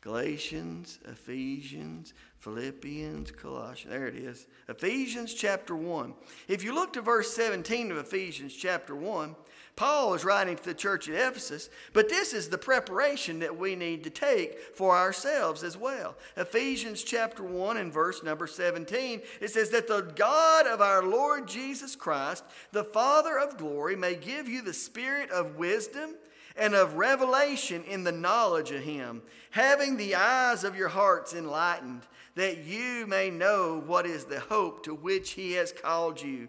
Galatians, 0.01 1.01
Ephesians, 1.07 2.15
Philippians, 2.39 3.33
Colossians. 3.33 3.93
There 3.93 4.07
it 4.07 4.15
is. 4.15 4.47
Ephesians 4.69 5.35
chapter 5.35 5.75
1. 5.75 6.15
If 6.47 6.63
you 6.63 6.73
look 6.73 6.93
to 6.93 7.03
verse 7.03 7.35
17 7.35 7.91
of 7.91 7.99
Ephesians 7.99 8.55
chapter 8.55 8.95
1, 8.95 9.35
Paul 9.79 10.15
is 10.15 10.25
writing 10.25 10.57
to 10.57 10.65
the 10.65 10.75
church 10.75 11.09
at 11.09 11.15
Ephesus, 11.15 11.71
but 11.93 12.09
this 12.09 12.33
is 12.35 12.49
the 12.49 12.59
preparation 12.59 13.39
that 13.39 13.57
we 13.57 13.77
need 13.77 14.03
to 14.03 14.11
take 14.11 14.59
for 14.75 14.97
ourselves 14.97 15.63
as 15.63 15.77
well. 15.77 16.17
Ephesians 16.37 17.05
chapter 17.05 17.45
1 17.45 17.77
and 17.77 17.93
verse 17.93 18.25
number 18.25 18.49
17, 18.49 19.23
it 19.41 19.51
says 19.53 19.71
that 19.71 19.87
the 19.87 20.13
God 20.17 20.67
of 20.67 20.81
our 20.81 21.05
Lord 21.05 21.47
Jesus 21.47 21.95
Christ, 21.95 22.43
the 22.73 22.83
Father 22.83 23.39
of 23.39 23.57
glory, 23.57 23.95
may 23.95 24.17
give 24.17 24.49
you 24.49 24.63
the 24.63 24.75
spirit 24.75 25.31
of 25.31 25.55
wisdom 25.55 26.17
and 26.57 26.75
of 26.75 26.95
revelation 26.95 27.85
in 27.85 28.03
the 28.03 28.11
knowledge 28.11 28.73
of 28.73 28.83
him, 28.83 29.23
having 29.53 29.97
the 29.97 30.17
eyes 30.17 30.65
of 30.65 30.75
your 30.77 30.89
hearts 30.89 31.33
enlightened, 31.35 32.03
that 32.35 32.65
you 32.65 33.07
may 33.07 33.31
know 33.31 33.81
what 33.87 34.07
is 34.07 34.25
the 34.25 34.41
hope 34.41 34.83
to 34.83 34.93
which 34.93 35.31
he 35.31 35.53
has 35.53 35.71
called 35.71 36.21
you 36.21 36.49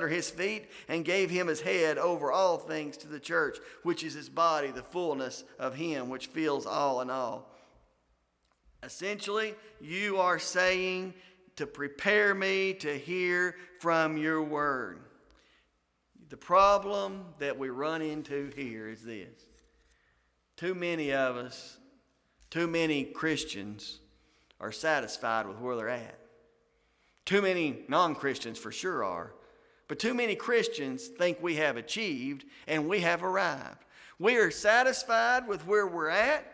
under 0.01 0.11
his 0.11 0.31
feet 0.31 0.67
and 0.87 1.05
gave 1.05 1.29
him 1.29 1.45
his 1.45 1.61
head 1.61 1.99
over 1.99 2.31
all 2.31 2.57
things 2.57 2.97
to 2.97 3.07
the 3.07 3.19
church, 3.19 3.59
which 3.83 4.03
is 4.03 4.15
his 4.15 4.29
body, 4.29 4.71
the 4.71 4.81
fullness 4.81 5.43
of 5.59 5.75
him 5.75 6.09
which 6.09 6.25
fills 6.25 6.65
all 6.65 7.01
in 7.01 7.11
all. 7.11 7.47
Essentially, 8.81 9.53
you 9.79 10.17
are 10.17 10.39
saying 10.39 11.13
to 11.57 11.67
prepare 11.67 12.33
me 12.33 12.73
to 12.73 12.97
hear 12.97 13.55
from 13.79 14.17
your 14.17 14.41
word. 14.41 15.01
The 16.29 16.37
problem 16.37 17.25
that 17.37 17.59
we 17.59 17.69
run 17.69 18.01
into 18.01 18.51
here 18.55 18.89
is 18.89 19.03
this 19.03 19.45
too 20.57 20.73
many 20.73 21.13
of 21.13 21.35
us, 21.37 21.77
too 22.49 22.65
many 22.65 23.03
Christians 23.03 23.99
are 24.59 24.71
satisfied 24.71 25.45
with 25.45 25.59
where 25.59 25.75
they're 25.75 25.89
at. 25.89 26.17
Too 27.25 27.43
many 27.43 27.83
non 27.87 28.15
Christians 28.15 28.57
for 28.57 28.71
sure 28.71 29.03
are. 29.03 29.33
But 29.91 29.99
too 29.99 30.13
many 30.13 30.35
Christians 30.35 31.07
think 31.07 31.43
we 31.43 31.57
have 31.57 31.75
achieved 31.75 32.45
and 32.65 32.87
we 32.87 33.01
have 33.01 33.25
arrived. 33.25 33.83
We 34.19 34.37
are 34.37 34.49
satisfied 34.49 35.49
with 35.49 35.67
where 35.67 35.85
we're 35.85 36.07
at. 36.07 36.45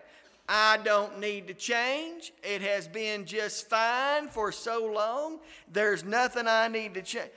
I 0.50 0.80
don't 0.84 1.20
need 1.20 1.48
to 1.50 1.54
change. 1.54 2.34
It 2.42 2.64
has 2.64 2.88
been 2.88 3.26
just 3.26 3.70
fine 3.70 4.30
for 4.30 4.52
so 4.52 4.92
long. 4.92 5.38
There's 5.72 6.04
nothing 6.04 6.48
I 6.48 6.68
need 6.68 6.96
to 6.96 7.04
change. 7.04 7.30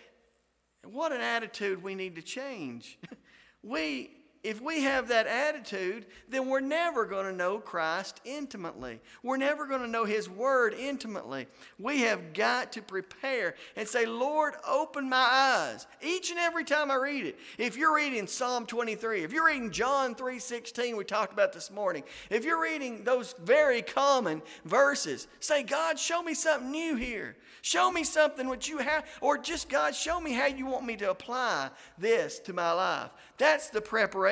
What 0.90 1.12
an 1.12 1.20
attitude 1.20 1.82
we 1.82 1.94
need 1.94 2.16
to 2.16 2.22
change. 2.22 2.98
we 3.62 4.08
if 4.42 4.62
we 4.62 4.84
have 4.84 5.08
that 5.08 5.26
attitude, 5.26 6.06
then 6.30 6.48
we're 6.48 6.60
never 6.60 7.04
going 7.04 7.26
to 7.26 7.32
know 7.32 7.58
Christ 7.58 8.22
intimately. 8.24 8.98
We're 9.22 9.36
never 9.36 9.66
going 9.66 9.82
to 9.82 9.86
know 9.86 10.06
His 10.06 10.30
Word 10.30 10.72
intimately. 10.72 11.46
We 11.78 12.00
have 12.00 12.32
got 12.32 12.72
to 12.72 12.82
prepare 12.82 13.54
and 13.76 13.86
say, 13.86 14.06
Lord, 14.06 14.54
open 14.66 15.10
my 15.10 15.28
eyes. 15.30 15.86
Each 16.00 16.30
and 16.30 16.38
every 16.38 16.64
time 16.64 16.90
I 16.90 16.94
read 16.94 17.26
it. 17.26 17.38
If 17.58 17.76
you're 17.76 17.94
reading 17.94 18.26
Psalm 18.26 18.64
23, 18.64 19.24
if 19.24 19.32
you're 19.32 19.46
reading 19.46 19.70
John 19.70 20.14
3.16, 20.14 20.96
we 20.96 21.04
talked 21.04 21.34
about 21.34 21.52
this 21.52 21.70
morning, 21.70 22.02
if 22.30 22.46
you're 22.46 22.62
reading 22.62 23.04
those 23.04 23.34
very 23.44 23.82
common 23.82 24.40
verses, 24.64 25.28
say, 25.40 25.62
God, 25.62 25.98
show 25.98 26.22
me 26.22 26.32
something 26.32 26.70
new 26.70 26.96
here. 26.96 27.36
Show 27.60 27.92
me 27.92 28.04
something 28.04 28.48
what 28.48 28.70
you 28.70 28.78
have, 28.78 29.04
or 29.20 29.36
just 29.36 29.68
God, 29.68 29.94
show 29.94 30.18
me 30.18 30.32
how 30.32 30.46
you 30.46 30.64
want 30.64 30.86
me 30.86 30.96
to 30.96 31.10
apply 31.10 31.68
this 31.98 32.38
to 32.40 32.54
my 32.54 32.72
life. 32.72 33.10
That's 33.36 33.68
the 33.68 33.82
preparation. 33.82 34.29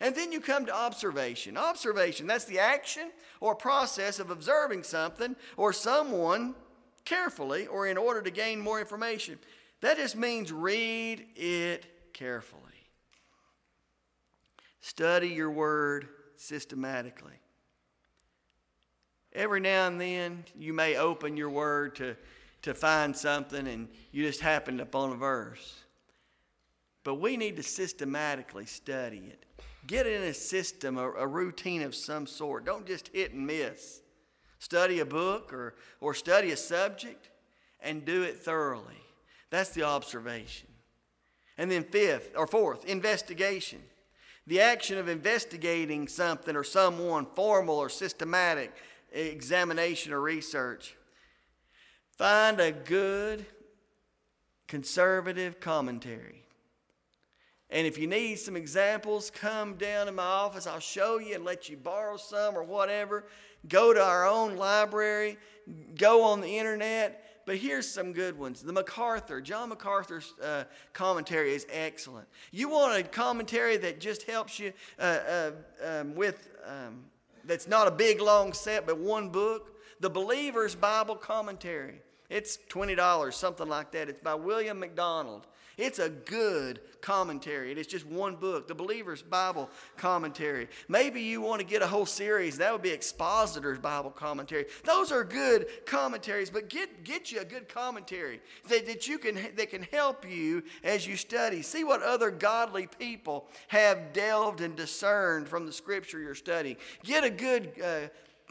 And 0.00 0.14
then 0.14 0.32
you 0.32 0.40
come 0.40 0.66
to 0.66 0.74
observation. 0.74 1.56
Observation, 1.56 2.26
that's 2.26 2.46
the 2.46 2.58
action 2.58 3.10
or 3.40 3.54
process 3.54 4.18
of 4.18 4.30
observing 4.30 4.82
something 4.84 5.36
or 5.56 5.72
someone 5.72 6.54
carefully 7.04 7.66
or 7.66 7.86
in 7.86 7.98
order 7.98 8.22
to 8.22 8.30
gain 8.30 8.60
more 8.60 8.80
information. 8.80 9.38
That 9.80 9.98
just 9.98 10.16
means 10.16 10.52
read 10.52 11.26
it 11.36 12.12
carefully. 12.12 12.60
Study 14.80 15.28
your 15.28 15.50
word 15.50 16.08
systematically. 16.36 17.32
Every 19.32 19.60
now 19.60 19.86
and 19.86 20.00
then, 20.00 20.44
you 20.58 20.72
may 20.72 20.96
open 20.96 21.36
your 21.36 21.50
word 21.50 21.94
to 21.96 22.16
to 22.62 22.74
find 22.74 23.16
something 23.16 23.66
and 23.66 23.88
you 24.12 24.26
just 24.26 24.40
happened 24.40 24.80
upon 24.80 25.12
a 25.12 25.16
verse. 25.16 25.84
But 27.02 27.14
we 27.16 27.36
need 27.36 27.56
to 27.56 27.62
systematically 27.62 28.66
study 28.66 29.22
it. 29.30 29.44
Get 29.86 30.06
in 30.06 30.22
a 30.22 30.34
system, 30.34 30.98
a, 30.98 31.10
a, 31.12 31.26
routine 31.26 31.82
of 31.82 31.94
some 31.94 32.26
sort. 32.26 32.66
Don't 32.66 32.86
just 32.86 33.08
hit 33.08 33.32
and 33.32 33.46
miss. 33.46 34.02
Study 34.58 35.00
a 35.00 35.06
book 35.06 35.52
or, 35.52 35.74
or 36.00 36.12
study 36.12 36.50
a 36.50 36.56
subject 36.56 37.30
and 37.80 38.04
do 38.04 38.22
it 38.22 38.38
thoroughly. 38.38 39.00
That's 39.48 39.70
the 39.70 39.84
observation. 39.84 40.68
And 41.56 41.70
then, 41.70 41.84
fifth 41.84 42.34
or 42.36 42.46
fourth, 42.46 42.84
investigation. 42.84 43.80
The 44.46 44.60
action 44.60 44.98
of 44.98 45.08
investigating 45.08 46.08
something 46.08 46.56
or 46.56 46.64
someone, 46.64 47.26
formal 47.34 47.76
or 47.76 47.88
systematic 47.88 48.72
examination 49.12 50.12
or 50.12 50.20
research. 50.20 50.96
Find 52.16 52.60
a 52.60 52.72
good 52.72 53.46
conservative 54.66 55.60
commentary. 55.60 56.44
And 57.70 57.86
if 57.86 57.98
you 57.98 58.06
need 58.06 58.36
some 58.36 58.56
examples, 58.56 59.30
come 59.30 59.74
down 59.74 60.06
to 60.06 60.12
my 60.12 60.22
office. 60.22 60.66
I'll 60.66 60.80
show 60.80 61.18
you 61.18 61.36
and 61.36 61.44
let 61.44 61.68
you 61.68 61.76
borrow 61.76 62.16
some 62.16 62.56
or 62.56 62.64
whatever. 62.64 63.26
Go 63.68 63.92
to 63.92 64.02
our 64.02 64.26
own 64.26 64.56
library, 64.56 65.38
go 65.96 66.24
on 66.24 66.40
the 66.40 66.58
internet. 66.58 67.26
But 67.46 67.56
here's 67.56 67.88
some 67.88 68.12
good 68.12 68.38
ones. 68.38 68.62
The 68.62 68.72
MacArthur, 68.72 69.40
John 69.40 69.70
MacArthur's 69.70 70.34
uh, 70.42 70.64
commentary 70.92 71.54
is 71.54 71.66
excellent. 71.72 72.28
You 72.52 72.68
want 72.68 72.98
a 72.98 73.02
commentary 73.02 73.76
that 73.78 73.98
just 73.98 74.24
helps 74.24 74.58
you 74.58 74.72
uh, 74.98 75.02
uh, 75.02 75.50
um, 75.84 76.14
with, 76.14 76.50
um, 76.66 77.04
that's 77.44 77.66
not 77.66 77.88
a 77.88 77.90
big 77.90 78.20
long 78.20 78.52
set, 78.52 78.86
but 78.86 78.98
one 78.98 79.30
book? 79.30 79.69
The 80.00 80.10
Believer's 80.10 80.74
Bible 80.74 81.16
Commentary. 81.16 82.00
It's 82.30 82.58
$20, 82.68 83.34
something 83.34 83.68
like 83.68 83.92
that. 83.92 84.08
It's 84.08 84.20
by 84.20 84.34
William 84.34 84.78
MacDonald. 84.78 85.46
It's 85.76 85.98
a 85.98 86.10
good 86.10 86.80
commentary. 87.00 87.72
It's 87.72 87.90
just 87.90 88.06
one 88.06 88.36
book, 88.36 88.68
the 88.68 88.74
Believer's 88.74 89.22
Bible 89.22 89.70
Commentary. 89.96 90.68
Maybe 90.88 91.22
you 91.22 91.40
want 91.40 91.60
to 91.60 91.66
get 91.66 91.80
a 91.80 91.86
whole 91.86 92.04
series. 92.04 92.58
That 92.58 92.72
would 92.72 92.82
be 92.82 92.92
Expositor's 92.92 93.78
Bible 93.78 94.10
Commentary. 94.10 94.66
Those 94.84 95.10
are 95.10 95.24
good 95.24 95.66
commentaries, 95.86 96.50
but 96.50 96.68
get, 96.68 97.02
get 97.02 97.32
you 97.32 97.40
a 97.40 97.44
good 97.44 97.68
commentary 97.68 98.40
that, 98.68 98.86
that, 98.86 99.08
you 99.08 99.18
can, 99.18 99.36
that 99.56 99.70
can 99.70 99.82
help 99.90 100.30
you 100.30 100.62
as 100.84 101.06
you 101.06 101.16
study. 101.16 101.62
See 101.62 101.82
what 101.82 102.02
other 102.02 102.30
godly 102.30 102.86
people 102.86 103.48
have 103.68 104.12
delved 104.12 104.60
and 104.60 104.76
discerned 104.76 105.48
from 105.48 105.64
the 105.64 105.72
scripture 105.72 106.20
you're 106.20 106.34
studying. 106.34 106.76
Get 107.02 107.24
a 107.24 107.30
good 107.30 107.72
uh, 107.82 108.08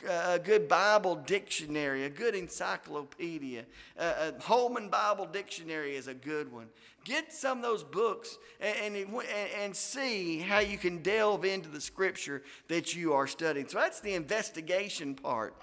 a 0.08 0.40
good 0.40 0.68
Bible 0.68 1.16
dictionary, 1.16 2.06
a 2.06 2.10
good 2.10 2.36
encyclopedia. 2.36 3.66
A, 3.98 4.34
a 4.38 4.42
Holman 4.42 4.90
Bible 4.90 5.26
Dictionary 5.26 5.96
is 5.96 6.08
a 6.08 6.14
good 6.14 6.52
one. 6.52 6.68
Get 7.06 7.34
some 7.34 7.60
of 7.60 7.64
those 7.64 7.84
books 7.84 8.38
and, 8.60 8.96
and, 8.96 9.24
and 9.62 9.76
see 9.76 10.40
how 10.40 10.60
you 10.60 10.78
can 10.78 11.02
delve 11.02 11.46
into 11.46 11.70
the 11.70 11.82
scripture 11.82 12.44
that 12.68 12.96
you 12.96 13.14
are 13.14 13.28
studying. 13.28 13.68
So 13.68 13.80
that's 13.80 14.00
the 14.00 14.14
investigation 14.14 15.16
part. 15.16 15.56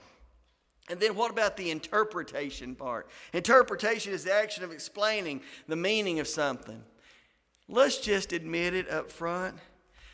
And 0.88 1.00
then 1.00 1.16
what 1.16 1.30
about 1.30 1.56
the 1.56 1.70
interpretation 1.70 2.74
part? 2.74 3.08
Interpretation 3.32 4.12
is 4.12 4.24
the 4.24 4.32
action 4.32 4.64
of 4.64 4.72
explaining 4.72 5.40
the 5.68 5.76
meaning 5.76 6.20
of 6.20 6.28
something. 6.28 6.82
Let's 7.68 7.98
just 7.98 8.32
admit 8.32 8.74
it 8.74 8.88
up 8.88 9.10
front. 9.10 9.56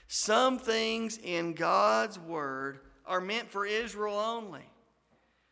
Some 0.08 0.58
things 0.58 1.18
in 1.22 1.52
God's 1.52 2.18
Word 2.18 2.80
are 3.06 3.20
meant 3.20 3.50
for 3.50 3.66
Israel 3.66 4.18
only, 4.18 4.64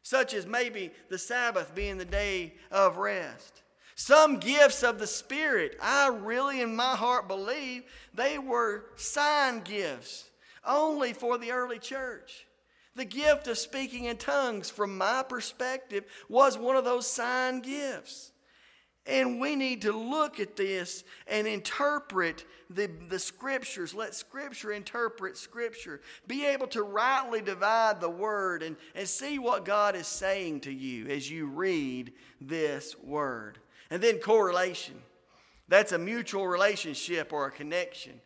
such 0.02 0.34
as 0.34 0.46
maybe 0.46 0.90
the 1.08 1.18
Sabbath 1.18 1.74
being 1.74 1.98
the 1.98 2.04
day 2.04 2.54
of 2.70 2.96
rest. 2.96 3.62
Some 3.94 4.38
gifts 4.38 4.82
of 4.82 4.98
the 4.98 5.06
Spirit, 5.06 5.76
I 5.80 6.08
really 6.08 6.62
in 6.62 6.74
my 6.74 6.96
heart 6.96 7.28
believe 7.28 7.82
they 8.14 8.38
were 8.38 8.84
sign 8.96 9.60
gifts 9.60 10.24
only 10.66 11.12
for 11.12 11.38
the 11.38 11.52
early 11.52 11.78
church. 11.78 12.46
The 12.96 13.04
gift 13.04 13.46
of 13.46 13.58
speaking 13.58 14.04
in 14.04 14.16
tongues, 14.16 14.70
from 14.70 14.98
my 14.98 15.22
perspective, 15.22 16.04
was 16.28 16.58
one 16.58 16.76
of 16.76 16.84
those 16.84 17.06
sign 17.06 17.60
gifts. 17.60 18.32
And 19.10 19.40
we 19.40 19.56
need 19.56 19.82
to 19.82 19.92
look 19.92 20.38
at 20.38 20.54
this 20.54 21.02
and 21.26 21.48
interpret 21.48 22.44
the, 22.70 22.88
the 23.08 23.18
scriptures. 23.18 23.92
Let 23.92 24.14
scripture 24.14 24.70
interpret 24.70 25.36
scripture. 25.36 26.00
Be 26.28 26.46
able 26.46 26.68
to 26.68 26.84
rightly 26.84 27.40
divide 27.40 28.00
the 28.00 28.08
word 28.08 28.62
and, 28.62 28.76
and 28.94 29.08
see 29.08 29.40
what 29.40 29.64
God 29.64 29.96
is 29.96 30.06
saying 30.06 30.60
to 30.60 30.72
you 30.72 31.08
as 31.08 31.28
you 31.28 31.46
read 31.46 32.12
this 32.40 32.96
word. 33.02 33.58
And 33.90 34.00
then 34.00 34.18
correlation. 34.18 35.02
That's 35.66 35.90
a 35.90 35.98
mutual 35.98 36.46
relationship 36.46 37.32
or 37.32 37.46
a 37.46 37.50
connection. 37.50 38.20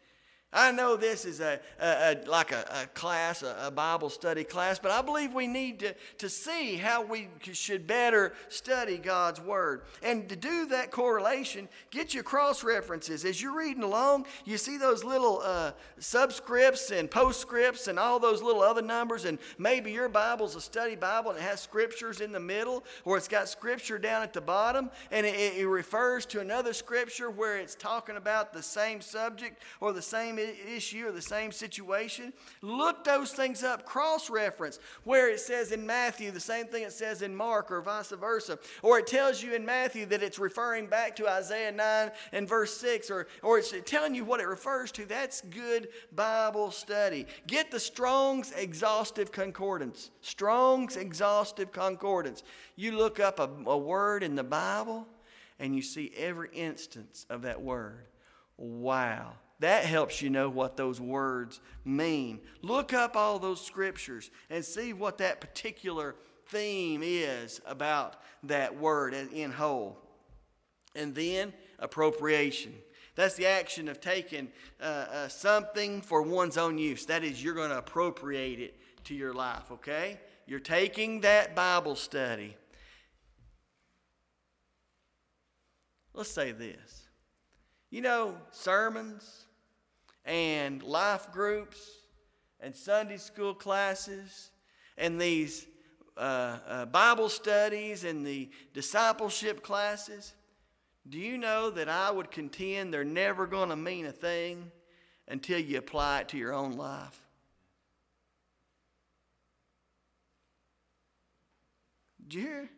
I 0.55 0.71
know 0.71 0.95
this 0.95 1.25
is 1.25 1.41
a, 1.41 1.59
a, 1.81 1.87
a 1.87 2.31
like 2.31 2.53
a, 2.53 2.65
a 2.83 2.87
class, 2.95 3.43
a, 3.43 3.73
Bible 3.75 4.09
study 4.09 4.45
class, 4.45 4.79
but 4.79 4.93
I 4.93 5.03
believe 5.03 5.35
we 5.35 5.49
need 5.49 5.81
to, 5.81 5.95
to 6.19 6.29
see 6.29 6.77
how 6.77 7.05
we 7.05 7.27
should 7.53 7.89
better 7.89 8.33
study 8.49 8.99
God's 8.99 9.41
Word. 9.41 9.83
And 10.01 10.29
to 10.29 10.37
do 10.37 10.67
that 10.67 10.93
correlation, 10.93 11.69
get 11.91 12.15
your 12.15 12.23
cross 12.23 12.63
references. 12.63 13.25
As 13.25 13.43
you're 13.43 13.57
reading 13.57 13.83
along, 13.83 14.27
you 14.45 14.57
see 14.57 14.77
those 14.77 15.03
little 15.03 15.41
uh, 15.43 15.73
subscripts 15.99 16.97
and 16.97 17.11
postscripts 17.11 17.89
and 17.89 17.99
all 17.99 18.21
those 18.21 18.41
little 18.41 18.63
other 18.63 18.83
numbers, 18.83 19.25
and 19.25 19.41
maybe 19.59 19.91
your 19.91 20.09
Bible's 20.09 20.55
a 20.55 20.61
study 20.61 20.95
Bible 20.95 21.33
and 21.33 21.41
it 21.41 21.43
has 21.43 21.61
scriptures 21.61 22.21
in 22.21 22.31
the 22.31 22.39
middle, 22.39 22.85
or 23.05 23.17
it's 23.17 23.27
got 23.27 23.49
scripture 23.49 23.99
down 23.99 24.23
at 24.23 24.33
the 24.33 24.41
bottom, 24.41 24.89
and 25.11 25.27
it, 25.27 25.57
it 25.59 25.67
refers 25.67 26.25
to 26.27 26.41
another 26.41 26.73
scripture 26.73 27.29
where 27.29 27.59
it's 27.59 27.75
talking 27.75 28.17
about 28.17 28.53
the 28.53 28.63
same 28.63 29.01
subject 29.01 29.61
or 29.81 29.93
the 29.93 30.03
same 30.03 30.39
issue 30.67 31.07
or 31.07 31.13
the 31.13 31.23
same 31.23 31.53
situation, 31.53 32.33
look 32.63 33.05
those 33.05 33.33
things 33.33 33.63
up, 33.63 33.85
cross 33.85 34.31
reference 34.31 34.79
where 35.05 35.31
it 35.31 35.41
says 35.41 35.73
in 35.73 35.87
Matthew 35.87 36.31
the 36.31 36.41
same 36.41 36.67
thing 36.67 36.83
it 36.83 36.93
says 36.93 37.23
in 37.23 37.35
Mark 37.35 37.71
or 37.71 37.81
vice 37.81 38.11
versa. 38.11 38.59
Or 38.83 38.99
it 38.99 39.07
tells 39.07 39.43
you 39.43 39.55
in 39.55 39.65
Matthew 39.65 40.07
that 40.07 40.23
it's 40.23 40.39
referring 40.39 40.87
back 40.87 41.17
to 41.17 41.29
Isaiah 41.29 41.73
9 41.73 42.11
and 42.33 42.49
verse 42.49 42.77
6, 42.77 43.11
or, 43.11 43.27
or 43.43 43.59
it's 43.59 43.75
telling 43.87 44.15
you 44.15 44.25
what 44.25 44.41
it 44.41 44.47
refers 44.47 44.93
to. 44.93 45.05
That's 45.05 45.41
good 45.43 45.89
Bible 46.13 46.71
study. 46.71 47.27
Get 47.47 47.71
the 47.71 47.81
Strong's 47.81 48.53
Exhaustive 48.53 49.33
Concordance. 49.33 50.11
Strong's 50.21 50.97
Exhaustive 50.97 51.73
Concordance. 51.73 52.43
You 52.77 52.97
look 52.97 53.21
up 53.21 53.39
a, 53.39 53.51
a 53.67 53.79
word 53.79 54.23
in 54.23 54.35
the 54.35 54.45
Bible 54.45 55.07
and 55.59 55.75
you 55.75 55.83
see 55.83 56.13
every 56.17 56.51
instance 56.53 57.27
of 57.31 57.43
that 57.43 57.61
word. 57.61 58.07
Wow. 58.57 59.35
That 59.61 59.85
helps 59.85 60.21
you 60.21 60.31
know 60.31 60.49
what 60.49 60.77
those 60.77 61.01
words 61.01 61.61
mean. 61.85 62.41
Look 62.63 62.93
up 62.93 63.17
all 63.17 63.39
those 63.39 63.65
scriptures 63.65 64.31
and 64.51 64.65
see 64.65 64.93
what 64.93 65.19
that 65.19 65.41
particular 65.41 66.17
theme 66.49 67.03
is 67.05 67.61
about 67.67 68.17
that 68.45 68.77
word 68.79 69.15
in 69.15 69.53
whole. 69.53 69.99
And 70.95 71.15
then 71.15 71.53
appropriation. 71.79 72.75
That's 73.17 73.37
the 73.37 73.47
action 73.47 73.89
of 73.89 74.01
taking 74.01 74.49
uh, 74.81 74.85
uh, 74.85 75.29
something 75.29 76.01
for 76.01 76.23
one's 76.23 76.59
own 76.59 76.79
use. 76.79 77.07
That 77.07 77.23
is, 77.23 77.43
you're 77.43 77.55
going 77.55 77.71
to 77.71 77.79
appropriate 77.79 78.59
it 78.59 78.77
to 79.05 79.15
your 79.15 79.33
life, 79.33 79.71
okay? 79.71 80.19
You're 80.47 80.61
taking 80.61 81.21
that 81.21 81.55
Bible 81.55 81.95
study. 81.95 82.57
Let's 86.13 86.31
say 86.31 86.53
this. 86.53 87.03
You 87.91 88.01
know, 88.01 88.37
sermons, 88.51 89.44
and 90.25 90.83
life 90.83 91.31
groups 91.33 91.79
and 92.61 92.75
Sunday 92.75 93.19
school 93.19 93.55
classes 93.55 94.51
and 94.97 95.21
these 95.21 95.67
uh, 96.17 96.59
uh, 96.67 96.87
Bible 96.87 97.29
studies 97.29 98.05
and 98.05 98.27
the 98.27 98.51
discipleship 98.73 99.63
classes, 99.63 100.35
do 101.09 101.19
you 101.19 101.37
know 101.37 101.71
that 101.71 101.89
I 101.89 102.11
would 102.11 102.31
contend 102.31 102.95
they're 102.95 103.05
never 103.05 103.47
going 103.47 103.69
to 103.69 103.77
mean 103.77 104.07
a 104.07 104.13
thing 104.13 104.71
until 105.29 105.59
you 105.59 105.79
apply 105.79 106.21
it 106.21 106.29
to 106.29 106.39
your 106.39 106.53
own 106.53 106.73
life? 106.73 107.21
Do 112.27 112.39
you 112.39 112.47
hear? 112.47 112.71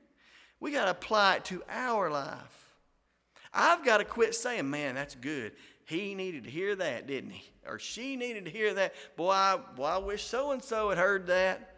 We 0.58 0.72
got 0.72 0.86
to 0.86 0.90
apply 0.92 1.36
it 1.36 1.44
to 1.46 1.62
our 1.68 2.10
life. 2.10 2.74
I've 3.52 3.84
got 3.84 3.98
to 3.98 4.04
quit 4.04 4.34
saying, 4.34 4.68
man, 4.68 4.94
that's 4.94 5.14
good. 5.14 5.52
He 5.86 6.16
needed 6.16 6.44
to 6.44 6.50
hear 6.50 6.74
that, 6.74 7.06
didn't 7.06 7.30
he? 7.30 7.48
Or 7.64 7.78
she 7.78 8.16
needed 8.16 8.44
to 8.46 8.50
hear 8.50 8.74
that. 8.74 8.92
Boy, 9.16 9.30
I, 9.30 9.58
boy, 9.76 9.84
I 9.84 9.98
wish 9.98 10.24
so 10.24 10.50
and 10.50 10.62
so 10.62 10.88
had 10.88 10.98
heard 10.98 11.28
that. 11.28 11.74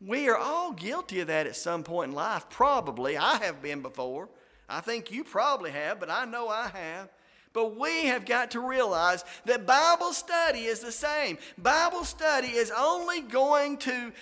We 0.00 0.28
are 0.28 0.36
all 0.36 0.72
guilty 0.72 1.18
of 1.20 1.26
that 1.26 1.48
at 1.48 1.56
some 1.56 1.82
point 1.82 2.10
in 2.10 2.14
life. 2.14 2.48
Probably. 2.50 3.16
I 3.16 3.36
have 3.38 3.60
been 3.60 3.82
before. 3.82 4.28
I 4.68 4.80
think 4.80 5.10
you 5.10 5.24
probably 5.24 5.72
have, 5.72 5.98
but 5.98 6.08
I 6.08 6.24
know 6.24 6.48
I 6.48 6.68
have. 6.68 7.08
But 7.52 7.76
we 7.76 8.06
have 8.06 8.24
got 8.24 8.52
to 8.52 8.60
realize 8.60 9.24
that 9.44 9.66
Bible 9.66 10.12
study 10.12 10.60
is 10.60 10.78
the 10.78 10.92
same. 10.92 11.36
Bible 11.56 12.04
study 12.04 12.48
is 12.48 12.70
only 12.76 13.22
going 13.22 13.78
to 13.78 14.12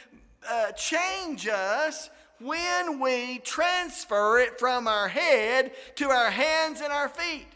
uh, 0.49 0.73
change 0.73 1.47
us 1.47 2.09
when 2.41 3.01
we 3.01 3.41
transfer 3.41 4.39
it 4.39 4.59
from 4.59 4.89
our 4.89 5.09
head 5.09 5.73
to 5.97 6.09
our 6.09 6.31
hands 6.31 6.81
and 6.81 6.91
our 6.91 7.11
feet. 7.11 7.47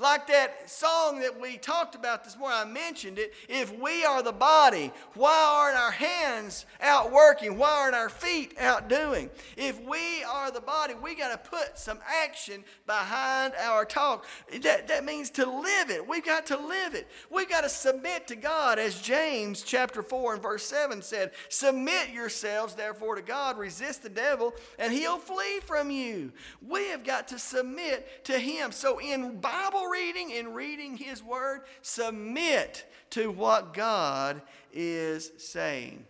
Like 0.00 0.28
that 0.28 0.70
song 0.70 1.18
that 1.20 1.40
we 1.40 1.56
talked 1.56 1.96
about 1.96 2.22
this 2.22 2.38
morning, 2.38 2.58
I 2.60 2.64
mentioned 2.64 3.18
it. 3.18 3.34
If 3.48 3.76
we 3.76 4.04
are 4.04 4.22
the 4.22 4.30
body, 4.30 4.92
why 5.14 5.56
aren't 5.58 5.76
our 5.76 5.90
hands 5.90 6.66
out 6.80 7.10
working? 7.10 7.58
Why 7.58 7.70
aren't 7.70 7.96
our 7.96 8.08
feet 8.08 8.56
out 8.60 8.88
doing? 8.88 9.28
If 9.56 9.82
we 9.82 10.22
are 10.22 10.52
the 10.52 10.60
body, 10.60 10.94
we 10.94 11.16
got 11.16 11.32
to 11.32 11.50
put 11.50 11.76
some 11.76 11.98
action 12.22 12.62
behind 12.86 13.54
our 13.60 13.84
talk. 13.84 14.24
That, 14.62 14.86
that 14.86 15.04
means 15.04 15.30
to 15.30 15.50
live 15.50 15.90
it. 15.90 16.06
We've 16.06 16.24
got 16.24 16.46
to 16.46 16.56
live 16.56 16.94
it. 16.94 17.08
We've 17.28 17.48
got 17.48 17.62
to 17.62 17.68
submit 17.68 18.28
to 18.28 18.36
God, 18.36 18.78
as 18.78 19.00
James 19.00 19.62
chapter 19.62 20.04
4 20.04 20.34
and 20.34 20.42
verse 20.42 20.64
7 20.64 21.02
said 21.02 21.32
Submit 21.48 22.10
yourselves, 22.10 22.74
therefore, 22.74 23.16
to 23.16 23.22
God, 23.22 23.58
resist 23.58 24.04
the 24.04 24.08
devil, 24.08 24.54
and 24.78 24.92
he'll 24.92 25.18
flee 25.18 25.58
from 25.66 25.90
you. 25.90 26.30
We 26.64 26.86
have 26.90 27.02
got 27.02 27.26
to 27.28 27.38
submit 27.40 28.24
to 28.26 28.38
Him. 28.38 28.70
So, 28.70 29.00
in 29.00 29.40
Bible 29.40 29.87
reading 29.90 30.32
and 30.32 30.54
reading 30.54 30.96
His 30.96 31.22
Word, 31.22 31.62
submit 31.82 32.84
to 33.10 33.30
what 33.30 33.74
God 33.74 34.42
is 34.72 35.30
saying. 35.38 36.04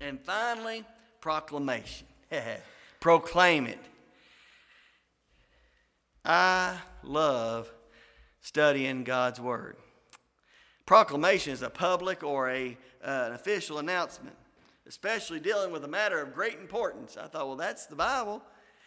And 0.00 0.20
finally, 0.20 0.84
proclamation. 1.20 2.06
Proclaim 3.00 3.66
it. 3.66 3.80
I 6.24 6.78
love 7.02 7.70
studying 8.40 9.04
God's 9.04 9.40
Word. 9.40 9.76
Proclamation 10.86 11.52
is 11.52 11.62
a 11.62 11.70
public 11.70 12.22
or 12.22 12.50
a, 12.50 12.76
uh, 13.02 13.24
an 13.28 13.32
official 13.32 13.78
announcement, 13.78 14.36
especially 14.86 15.40
dealing 15.40 15.72
with 15.72 15.84
a 15.84 15.88
matter 15.88 16.20
of 16.20 16.34
great 16.34 16.58
importance. 16.58 17.16
I 17.16 17.26
thought, 17.26 17.46
well, 17.46 17.56
that's 17.56 17.86
the 17.86 17.96
Bible. 17.96 18.42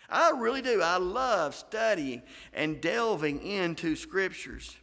I 0.09 0.31
really 0.31 0.61
do. 0.61 0.81
I 0.81 0.97
love 0.97 1.53
studying 1.53 2.21
and 2.53 2.79
delving 2.79 3.41
into 3.41 3.95
scriptures. 3.95 4.75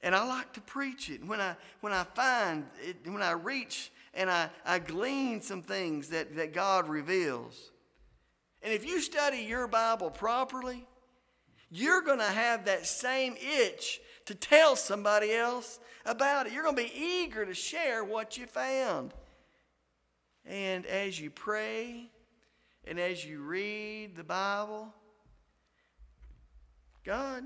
And 0.00 0.14
I 0.14 0.26
like 0.26 0.52
to 0.54 0.60
preach 0.60 1.10
it. 1.10 1.24
When 1.24 1.40
I, 1.40 1.56
when 1.80 1.92
I 1.92 2.04
find, 2.04 2.64
it, 2.82 2.96
when 3.04 3.22
I 3.22 3.32
reach 3.32 3.90
and 4.14 4.30
I, 4.30 4.48
I 4.64 4.78
glean 4.78 5.42
some 5.42 5.62
things 5.62 6.08
that, 6.08 6.36
that 6.36 6.54
God 6.54 6.88
reveals. 6.88 7.72
And 8.62 8.72
if 8.72 8.86
you 8.86 9.00
study 9.00 9.38
your 9.38 9.66
Bible 9.66 10.10
properly, 10.10 10.86
you're 11.70 12.02
going 12.02 12.18
to 12.18 12.24
have 12.24 12.64
that 12.64 12.86
same 12.86 13.34
itch 13.36 14.00
to 14.26 14.34
tell 14.34 14.76
somebody 14.76 15.32
else 15.32 15.78
about 16.06 16.46
it. 16.46 16.52
You're 16.52 16.62
going 16.62 16.76
to 16.76 16.82
be 16.82 16.92
eager 16.94 17.44
to 17.44 17.54
share 17.54 18.04
what 18.04 18.38
you 18.38 18.46
found. 18.46 19.12
And 20.46 20.86
as 20.86 21.20
you 21.20 21.30
pray 21.30 22.10
and 22.88 22.98
as 22.98 23.24
you 23.24 23.40
read 23.40 24.16
the 24.16 24.24
Bible, 24.24 24.88
God, 27.04 27.44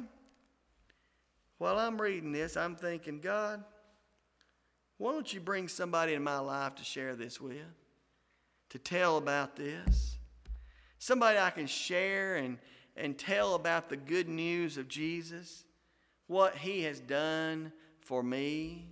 while 1.58 1.78
I'm 1.78 2.00
reading 2.00 2.30
this, 2.30 2.56
I'm 2.56 2.76
thinking, 2.76 3.20
God, 3.20 3.64
why 4.98 5.12
don't 5.12 5.32
you 5.32 5.40
bring 5.40 5.66
somebody 5.66 6.14
in 6.14 6.22
my 6.22 6.38
life 6.38 6.76
to 6.76 6.84
share 6.84 7.16
this 7.16 7.40
with, 7.40 7.56
to 8.70 8.78
tell 8.78 9.16
about 9.16 9.56
this? 9.56 10.16
Somebody 11.00 11.38
I 11.38 11.50
can 11.50 11.66
share 11.66 12.36
and, 12.36 12.58
and 12.96 13.18
tell 13.18 13.56
about 13.56 13.88
the 13.88 13.96
good 13.96 14.28
news 14.28 14.78
of 14.78 14.86
Jesus, 14.86 15.64
what 16.28 16.56
he 16.56 16.82
has 16.82 17.00
done 17.00 17.72
for 18.00 18.22
me, 18.22 18.86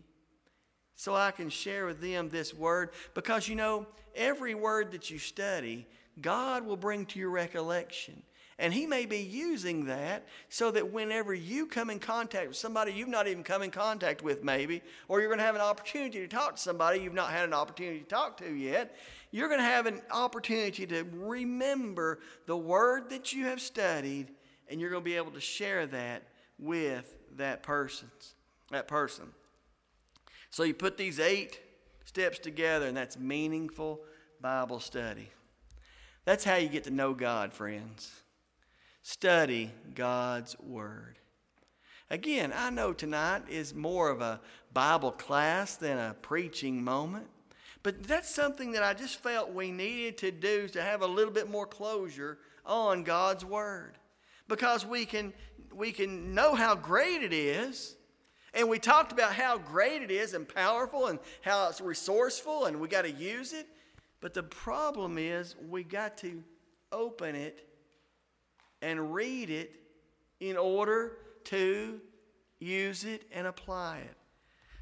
so 0.97 1.15
I 1.15 1.31
can 1.31 1.49
share 1.49 1.87
with 1.87 2.01
them 2.01 2.29
this 2.29 2.53
word. 2.53 2.91
Because 3.15 3.49
you 3.49 3.55
know, 3.55 3.87
every 4.17 4.55
word 4.55 4.91
that 4.91 5.11
you 5.11 5.19
study, 5.19 5.87
God 6.20 6.66
will 6.66 6.76
bring 6.76 7.06
to 7.06 7.18
your 7.18 7.30
recollection. 7.30 8.22
And 8.59 8.74
He 8.74 8.87
may 8.87 9.06
be 9.06 9.18
using 9.18 9.87
that 9.87 10.26
so 10.50 10.70
that 10.70 10.92
whenever 10.92 11.33
you 11.33 11.66
come 11.66 11.88
in 11.88 11.98
contact 11.98 12.48
with 12.48 12.56
somebody 12.59 12.92
you've 12.92 13.09
not 13.09 13.26
even 13.26 13.42
come 13.42 13.62
in 13.62 13.70
contact 13.70 14.22
with, 14.22 14.44
maybe, 14.44 14.83
or 15.09 15.20
you're 15.20 15.30
going 15.30 15.38
to 15.38 15.44
have 15.44 15.54
an 15.54 15.62
opportunity 15.62 16.18
to 16.20 16.28
talk 16.28 16.56
to 16.56 16.61
somebody 16.61 17.00
you've 17.00 17.14
not 17.14 17.30
had 17.30 17.44
an 17.44 17.54
opportunity 17.54 18.00
to 18.00 18.04
talk 18.04 18.37
to 18.37 18.52
yet, 18.52 18.94
you're 19.30 19.48
going 19.48 19.61
to 19.61 19.64
have 19.64 19.87
an 19.87 20.02
opportunity 20.11 20.87
to 20.87 21.04
remember 21.14 22.18
the 22.46 22.56
word 22.56 23.09
that 23.11 23.33
you 23.33 23.46
have 23.46 23.61
studied, 23.62 24.28
and 24.68 24.78
you're 24.78 24.90
going 24.90 25.02
to 25.02 25.11
be 25.11 25.16
able 25.16 25.30
to 25.30 25.40
share 25.40 25.87
that 25.87 26.24
with 26.59 27.16
that 27.37 27.62
person. 27.62 28.11
That 28.70 28.87
person. 28.88 29.24
So 30.50 30.64
you 30.64 30.74
put 30.74 30.98
these 30.98 31.18
eight 31.18 31.61
steps 32.04 32.38
together, 32.38 32.87
and 32.87 32.96
that's 32.96 33.18
meaningful 33.18 34.00
Bible 34.40 34.80
study. 34.80 35.30
That's 36.24 36.44
how 36.44 36.56
you 36.56 36.68
get 36.68 36.85
to 36.85 36.90
know 36.90 37.14
God, 37.14 37.52
friends. 37.52 38.11
Study 39.02 39.70
God's 39.94 40.59
Word. 40.61 41.18
Again, 42.11 42.52
I 42.54 42.70
know 42.70 42.92
tonight 42.92 43.42
is 43.48 43.74
more 43.74 44.11
of 44.11 44.20
a 44.20 44.40
Bible 44.72 45.12
class 45.12 45.76
than 45.76 45.96
a 45.96 46.14
preaching 46.20 46.83
moment, 46.85 47.26
but 47.83 48.02
that's 48.02 48.33
something 48.33 48.72
that 48.72 48.83
I 48.83 48.94
just 48.94 49.22
felt 49.22 49.54
we 49.54 49.70
needed 49.70 50.18
to 50.18 50.30
do 50.30 50.68
to 50.68 50.83
have 50.83 51.02
a 51.02 51.06
little 51.06 51.33
bit 51.33 51.48
more 51.48 51.66
closure 51.66 52.38
on 52.66 53.04
God's 53.04 53.44
Word. 53.44 53.96
Because 54.48 54.85
we 54.85 55.06
can, 55.06 55.33
we 55.74 55.92
can 55.92 56.35
know 56.35 56.54
how 56.54 56.74
great 56.74 57.22
it 57.22 57.33
is, 57.33 57.96
and 58.52 58.68
we 58.68 58.78
talked 58.78 59.12
about 59.12 59.33
how 59.33 59.59
great 59.59 60.02
it 60.02 60.11
is 60.11 60.35
and 60.35 60.46
powerful 60.46 61.06
and 61.06 61.18
how 61.42 61.68
it's 61.68 61.80
resourceful 61.80 62.66
and 62.66 62.80
we 62.80 62.88
got 62.88 63.02
to 63.02 63.11
use 63.11 63.52
it. 63.52 63.66
But 64.20 64.35
the 64.35 64.42
problem 64.42 65.18
is 65.18 65.56
we 65.68 65.83
got 65.83 66.18
to 66.18 66.42
open 66.92 67.35
it 67.35 67.66
and 68.83 69.14
read 69.14 69.50
it 69.50 69.74
in 70.40 70.56
order 70.56 71.16
to 71.44 72.00
use 72.59 73.04
it 73.04 73.24
and 73.33 73.46
apply 73.46 73.98
it. 73.98 74.16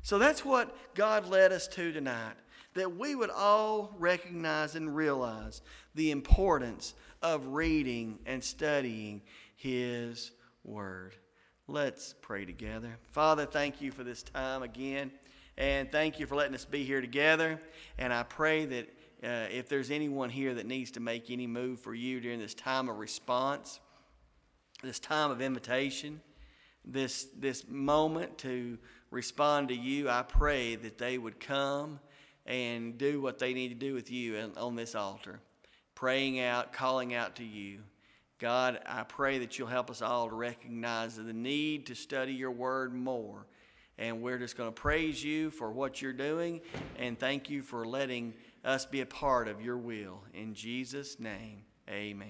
So 0.03 0.19
that's 0.19 0.45
what 0.45 0.95
God 0.95 1.29
led 1.29 1.53
us 1.53 1.69
to 1.69 1.93
tonight 1.93 2.35
that 2.75 2.97
we 2.97 3.15
would 3.15 3.31
all 3.31 3.95
recognize 3.99 4.77
and 4.77 4.95
realize 4.95 5.63
the 5.95 6.11
importance 6.11 6.95
of 7.23 7.49
reading 7.49 8.19
and 8.25 8.43
studying 8.43 9.21
His 9.57 10.31
Word. 10.63 11.17
Let's 11.67 12.15
pray 12.21 12.45
together. 12.45 12.97
Father, 13.11 13.47
thank 13.47 13.81
you 13.81 13.91
for 13.91 14.05
this 14.05 14.23
time 14.23 14.63
again, 14.63 15.11
and 15.57 15.91
thank 15.91 16.21
you 16.21 16.27
for 16.27 16.37
letting 16.37 16.55
us 16.55 16.65
be 16.65 16.85
here 16.85 17.01
together. 17.01 17.61
And 17.99 18.13
I 18.13 18.23
pray 18.23 18.65
that 18.67 18.89
uh, 19.23 19.47
if 19.51 19.69
there's 19.69 19.91
anyone 19.91 20.31
here 20.31 20.55
that 20.55 20.67
needs 20.67 20.93
to 20.93 21.01
make 21.01 21.31
any 21.31 21.47
move 21.47 21.81
for 21.81 21.95
you 21.95 22.21
during 22.21 22.39
this 22.39 22.55
time 22.55 22.89
of 22.89 22.99
response, 22.99 23.81
this 24.83 24.99
time 24.99 25.31
of 25.31 25.41
invitation, 25.41 26.21
this, 26.85 27.27
this 27.37 27.67
moment 27.69 28.39
to 28.39 28.79
respond 29.11 29.69
to 29.69 29.75
you, 29.75 30.09
I 30.09 30.23
pray 30.23 30.77
that 30.77 30.99
they 30.99 31.19
would 31.19 31.41
come 31.41 31.99
and 32.47 32.97
do 32.97 33.21
what 33.21 33.39
they 33.39 33.55
need 33.55 33.69
to 33.69 33.75
do 33.75 33.93
with 33.93 34.11
you 34.11 34.53
on 34.57 34.77
this 34.77 34.95
altar, 34.95 35.41
praying 35.95 36.41
out, 36.41 36.73
calling 36.73 37.15
out 37.15 37.37
to 37.37 37.45
you. 37.45 37.81
God, 38.39 38.79
I 38.87 39.03
pray 39.03 39.39
that 39.39 39.59
you'll 39.59 39.67
help 39.67 39.91
us 39.91 40.01
all 40.01 40.29
to 40.29 40.35
recognize 40.35 41.17
the 41.17 41.33
need 41.33 41.87
to 41.87 41.95
study 41.95 42.33
your 42.33 42.53
word 42.53 42.95
more. 42.95 43.47
And 43.99 44.23
we're 44.23 44.39
just 44.39 44.57
going 44.57 44.69
to 44.69 44.81
praise 44.81 45.23
you 45.23 45.51
for 45.51 45.71
what 45.71 46.01
you're 46.01 46.13
doing 46.13 46.61
and 46.97 47.19
thank 47.19 47.51
you 47.51 47.63
for 47.63 47.85
letting 47.85 48.35
us 48.65 48.87
be 48.87 49.01
a 49.01 49.07
part 49.07 49.49
of 49.49 49.61
your 49.61 49.77
will. 49.77 50.23
In 50.35 50.55
Jesus' 50.55 51.19
name, 51.19 51.63
amen. 51.89 52.29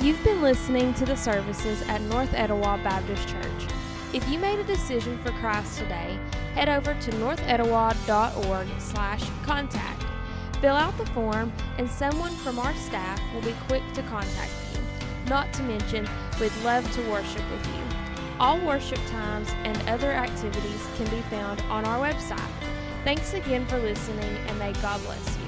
You've 0.00 0.22
been 0.24 0.42
listening 0.42 0.92
to 0.94 1.04
the 1.04 1.16
services 1.16 1.82
at 1.82 2.00
North 2.02 2.34
Etowah 2.34 2.80
Baptist 2.82 3.28
Church. 3.28 3.68
If 4.12 4.28
you 4.28 4.38
made 4.38 4.58
a 4.58 4.64
decision 4.64 5.16
for 5.18 5.30
Christ 5.32 5.78
today, 5.78 6.18
head 6.54 6.68
over 6.68 6.94
to 6.94 7.10
northetowah.org 7.12 8.68
slash 8.80 9.22
contact 9.44 10.02
Fill 10.62 10.76
out 10.76 10.96
the 10.96 11.06
form, 11.06 11.52
and 11.78 11.90
someone 11.90 12.30
from 12.36 12.60
our 12.60 12.72
staff 12.74 13.20
will 13.34 13.42
be 13.42 13.52
quick 13.66 13.82
to 13.94 14.02
contact 14.02 14.52
you. 14.60 14.61
Not 15.28 15.52
to 15.54 15.62
mention, 15.62 16.08
we'd 16.40 16.54
love 16.64 16.90
to 16.94 17.10
worship 17.10 17.42
with 17.50 17.66
you. 17.68 17.82
All 18.40 18.58
worship 18.60 18.98
times 19.06 19.48
and 19.64 19.76
other 19.88 20.12
activities 20.12 20.86
can 20.96 21.08
be 21.10 21.22
found 21.22 21.60
on 21.62 21.84
our 21.84 21.98
website. 21.98 22.40
Thanks 23.04 23.34
again 23.34 23.66
for 23.66 23.78
listening, 23.78 24.36
and 24.48 24.58
may 24.58 24.72
God 24.74 25.02
bless 25.04 25.36
you. 25.36 25.41